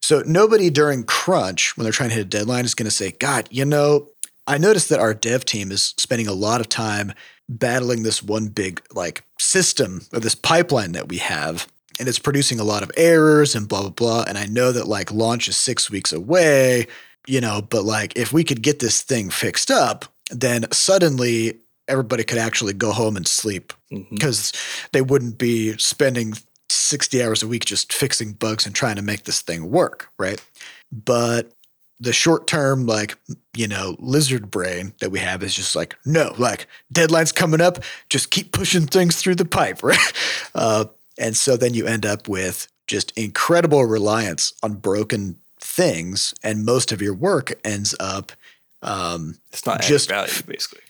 [0.00, 3.10] So nobody during crunch when they're trying to hit a deadline is going to say,
[3.10, 4.08] "God, you know,
[4.46, 7.12] I noticed that our dev team is spending a lot of time
[7.48, 11.68] battling this one big like system or this pipeline that we have
[11.98, 14.88] and it's producing a lot of errors and blah blah blah and I know that
[14.88, 16.86] like launch is 6 weeks away,
[17.26, 22.24] you know, but like if we could get this thing fixed up, then suddenly everybody
[22.24, 24.14] could actually go home and sleep mm-hmm.
[24.14, 24.52] because
[24.92, 26.34] they wouldn't be spending
[26.68, 30.44] 60 hours a week just fixing bugs and trying to make this thing work, right?
[30.92, 31.52] But
[32.00, 33.16] the short term, like,
[33.54, 37.78] you know, lizard brain that we have is just like, no, like, deadline's coming up,
[38.10, 40.12] just keep pushing things through the pipe, right?
[40.54, 40.84] Uh,
[41.18, 46.92] and so then you end up with just incredible reliance on broken things, and most
[46.92, 48.32] of your work ends up
[48.82, 50.80] um, it's not Just- adding value basically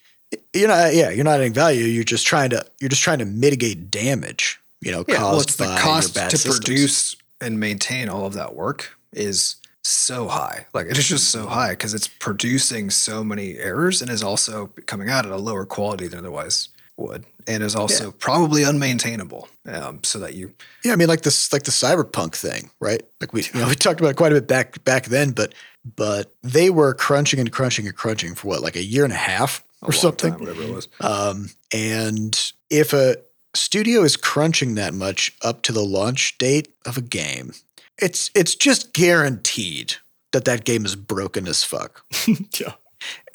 [0.52, 3.24] you're not yeah you're not adding value you're just trying to you're just trying to
[3.24, 6.58] mitigate damage you know Yeah, caused well, it's by the your cost bad to systems.
[6.58, 9.54] produce and maintain all of that work is
[9.86, 10.66] so high.
[10.74, 14.68] Like it is just so high because it's producing so many errors and is also
[14.86, 19.48] coming out at a lower quality than otherwise would, and is also probably unmaintainable.
[19.66, 20.52] Um, so that you,
[20.84, 23.74] yeah i mean like this like the cyberpunk thing right like we you know we
[23.74, 25.54] talked about it quite a bit back back then but
[25.96, 29.16] but they were crunching and crunching and crunching for what like a year and a
[29.16, 33.16] half or long something time, whatever it was, Um, and if a
[33.54, 37.52] studio is crunching that much up to the launch date of a game,
[37.98, 39.94] it's it's just guaranteed
[40.32, 42.04] that that game is broken as fuck.
[42.60, 42.72] Yeah.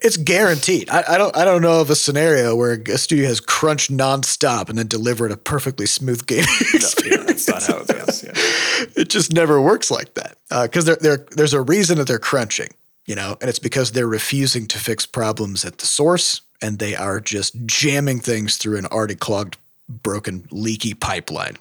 [0.03, 0.89] It's guaranteed.
[0.89, 4.67] I, I don't I don't know of a scenario where a studio has crunched nonstop
[4.69, 6.43] and then delivered a perfectly smooth game
[6.73, 7.45] Yeah, experience.
[7.45, 8.23] that's not how it.
[8.23, 8.31] Yeah.
[9.01, 12.17] it just never works like that uh, because there there there's a reason that they're
[12.19, 12.69] crunching,
[13.05, 16.95] you know, and it's because they're refusing to fix problems at the source and they
[16.95, 19.57] are just jamming things through an already clogged,
[19.91, 21.57] broken, leaky pipeline.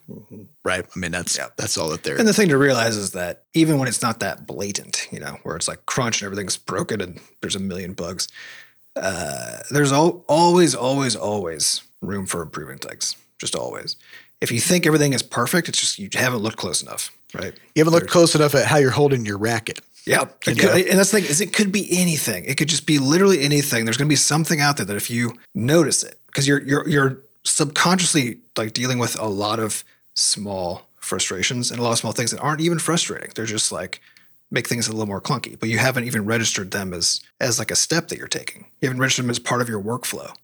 [0.64, 0.84] Right?
[0.94, 1.48] I mean, that's yeah.
[1.56, 2.16] that's all that they're.
[2.16, 5.38] And the thing to realize is that even when it's not that blatant, you know,
[5.42, 8.28] where it's like crunch and everything's broken and there's a million bugs,
[8.96, 13.16] uh, there's al- always, always, always room for improving things.
[13.38, 13.96] Just always.
[14.40, 17.52] If you think everything is perfect, it's just you haven't looked close enough, right?
[17.74, 19.80] you haven't looked close enough at how you're holding your racket.
[20.06, 22.44] Yeah, could- and that's the thing is it could be anything.
[22.44, 23.84] It could just be literally anything.
[23.84, 26.88] There's going to be something out there that if you notice it, because you're you're
[26.88, 29.84] you're subconsciously like dealing with a lot of
[30.14, 33.30] small frustrations and a lot of small things that aren't even frustrating.
[33.34, 34.00] They're just like
[34.50, 37.70] make things a little more clunky, but you haven't even registered them as as like
[37.70, 38.66] a step that you're taking.
[38.80, 40.34] You haven't registered them as part of your workflow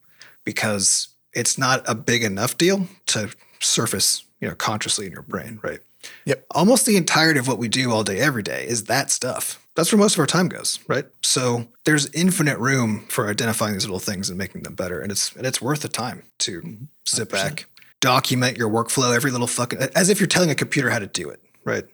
[0.44, 3.30] because it's not a big enough deal to
[3.61, 5.80] surface, you know, consciously in your brain, right?
[6.24, 6.47] Yep.
[6.53, 9.62] Almost the entirety of what we do all day, every day is that stuff.
[9.77, 11.05] That's where most of our time goes, right?
[11.22, 15.01] So there's infinite room for identifying these little things and making them better.
[15.01, 17.66] And it's and it's worth the time to sit back,
[18.01, 21.29] document your workflow, every little fucking as if you're telling a computer how to do
[21.29, 21.85] it, right?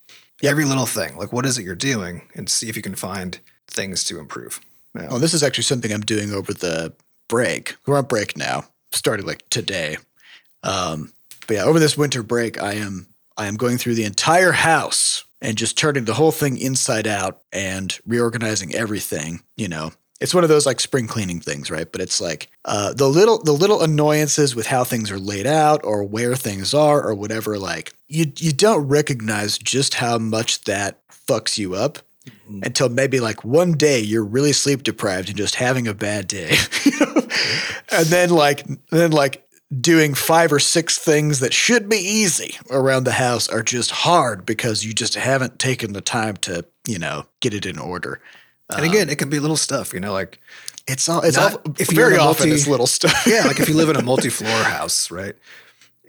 [0.42, 1.16] Every little thing.
[1.16, 4.60] Like what is it you're doing and see if you can find things to improve.
[4.94, 5.08] Yeah.
[5.10, 6.92] Oh, this is actually something I'm doing over the
[7.28, 7.76] break.
[7.86, 9.96] We're on break now, started like today.
[10.62, 11.12] Um,
[11.46, 13.06] but yeah, over this winter break, I am
[13.36, 17.42] I am going through the entire house and just turning the whole thing inside out
[17.52, 19.42] and reorganizing everything.
[19.56, 21.90] You know, it's one of those like spring cleaning things, right?
[21.90, 25.84] But it's like uh, the little the little annoyances with how things are laid out
[25.84, 27.58] or where things are or whatever.
[27.58, 31.98] Like you you don't recognize just how much that fucks you up
[32.62, 36.56] until maybe like one day you're really sleep deprived and just having a bad day.
[37.90, 39.44] and then like then like
[39.80, 44.44] doing five or six things that should be easy around the house are just hard
[44.44, 48.20] because you just haven't taken the time to, you know, get it in order.
[48.74, 50.40] and again, it can be little stuff, you know, like
[50.86, 53.22] It's all it's Not- all if very a often it's little stuff.
[53.26, 55.34] yeah, like if you live in a multi-floor house, right?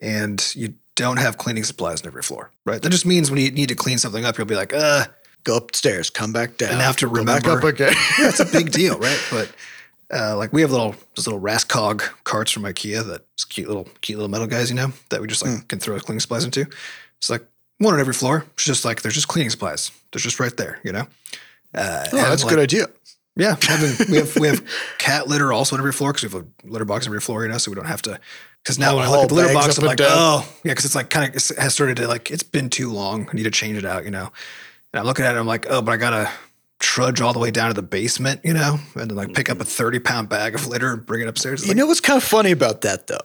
[0.01, 2.81] And you don't have cleaning supplies on every floor, right?
[2.81, 5.05] That just means when you need to clean something up, you'll be like, uh,
[5.45, 6.71] Go upstairs, come back down.
[6.71, 7.93] And have to go back remember- up again.
[8.17, 9.19] that's a big deal, right?
[9.29, 9.51] But
[10.13, 13.87] uh, like we have little those little Raskog carts from IKEA that just cute little
[14.01, 16.67] cute little metal guys, you know, that we just like can throw cleaning supplies into.
[17.17, 17.43] It's like
[17.79, 18.45] one on every floor.
[18.53, 19.91] It's just like there's just cleaning supplies.
[20.11, 21.07] They're just right there, you know.
[21.73, 22.87] Uh, oh, that's a good idea.
[23.35, 23.55] Yeah,
[24.09, 24.63] we have we have
[24.99, 27.43] cat litter also on every floor because we have a litter box on every floor,
[27.43, 28.19] you know, so we don't have to.
[28.61, 30.09] Because now when I look at the litter box, I'm like, down.
[30.11, 33.27] oh, yeah, because it's like kind of has started to like it's been too long.
[33.29, 34.31] I need to change it out, you know.
[34.93, 36.31] And I'm looking at it, I'm like, oh, but I gotta
[36.83, 39.57] trudge all the way down to the basement, you know, and then like pick up
[39.57, 39.69] a mm-hmm.
[39.69, 41.61] 30 pound bag of litter and bring it upstairs.
[41.61, 43.21] It's You like, know what's kind of funny about that though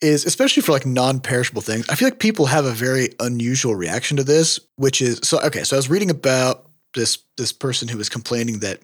[0.00, 1.88] is especially for like non-perishable things.
[1.88, 5.62] I feel like people have a very unusual reaction to this, which is so okay.
[5.62, 8.80] So I was reading about this this person who was complaining that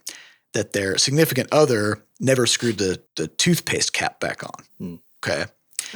[0.55, 4.64] that their significant other never screwed the the toothpaste cap back on.
[4.79, 4.95] Hmm.
[5.24, 5.47] Okay,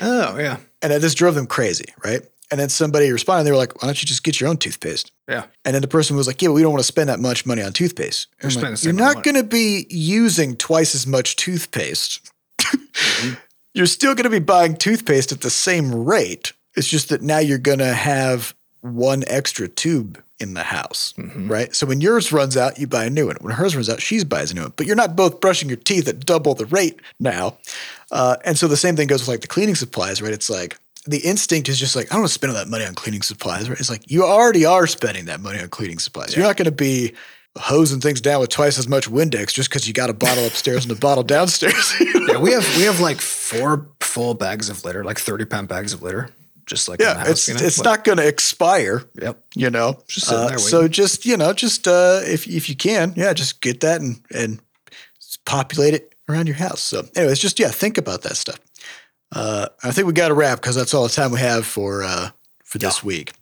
[0.00, 2.22] oh yeah, and that this drove them crazy, right?
[2.52, 3.44] And then somebody responded.
[3.44, 5.44] They were like, "Why don't you just get your own toothpaste?" yeah.
[5.64, 7.44] And then the person was like, "Yeah, but we don't want to spend that much
[7.46, 11.34] money on toothpaste." You're spending like, You're not going to be using twice as much
[11.36, 12.30] toothpaste.
[13.74, 16.52] You're still going to be buying toothpaste at the same rate.
[16.76, 21.48] It's just that now you're going to have one extra tube in the house, Mm-hmm.
[21.50, 21.74] right?
[21.74, 23.36] So when yours runs out, you buy a new one.
[23.40, 24.72] When hers runs out, she buys a new one.
[24.76, 27.56] But you're not both brushing your teeth at double the rate now.
[28.10, 30.32] Uh, and so the same thing goes with like the cleaning supplies, right?
[30.32, 32.84] It's like the instinct is just like, I don't want to spend all that money
[32.84, 33.78] on cleaning supplies, right?
[33.78, 36.36] It's like you already are spending that money on cleaning supplies.
[36.36, 37.14] You're not going to be
[37.58, 40.84] hosing things down with twice as much Windex just because you got a bottle upstairs
[40.84, 41.94] and a bottle downstairs.
[42.28, 45.92] Yeah, we have we have like four full bags of litter, like 30 pound bags
[45.92, 46.28] of litter,
[46.66, 47.60] just like yeah, house, it's you know?
[47.66, 49.02] it's Like, not going to expire.
[49.20, 49.42] Yep.
[49.56, 52.76] You know, Just sitting Uh, there so just you know, just uh, if if you
[52.76, 54.60] can, yeah, just get that and and
[55.44, 56.80] populate it around your house.
[56.80, 58.58] So, anyways, just yeah, think about that stuff.
[59.32, 62.02] Uh, I think we got to wrap because that's all the time we have for
[62.02, 62.30] uh,
[62.64, 63.32] for this week.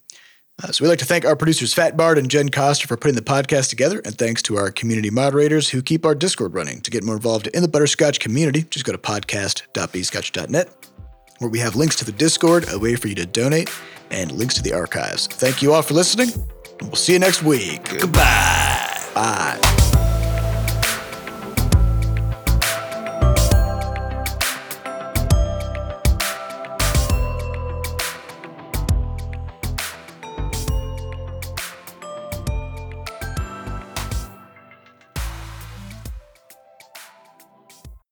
[0.62, 3.14] Uh, so we'd like to thank our producers Fat Bard and Jen Coster for putting
[3.14, 6.80] the podcast together, and thanks to our community moderators who keep our Discord running.
[6.82, 10.90] To get more involved in the Butterscotch community, just go to podcast.bscotch.net,
[11.38, 13.70] where we have links to the Discord, a way for you to donate,
[14.10, 15.26] and links to the archives.
[15.26, 16.28] Thank you all for listening,
[16.78, 17.98] and we'll see you next week.
[17.98, 19.08] Goodbye.
[19.14, 19.99] Bye.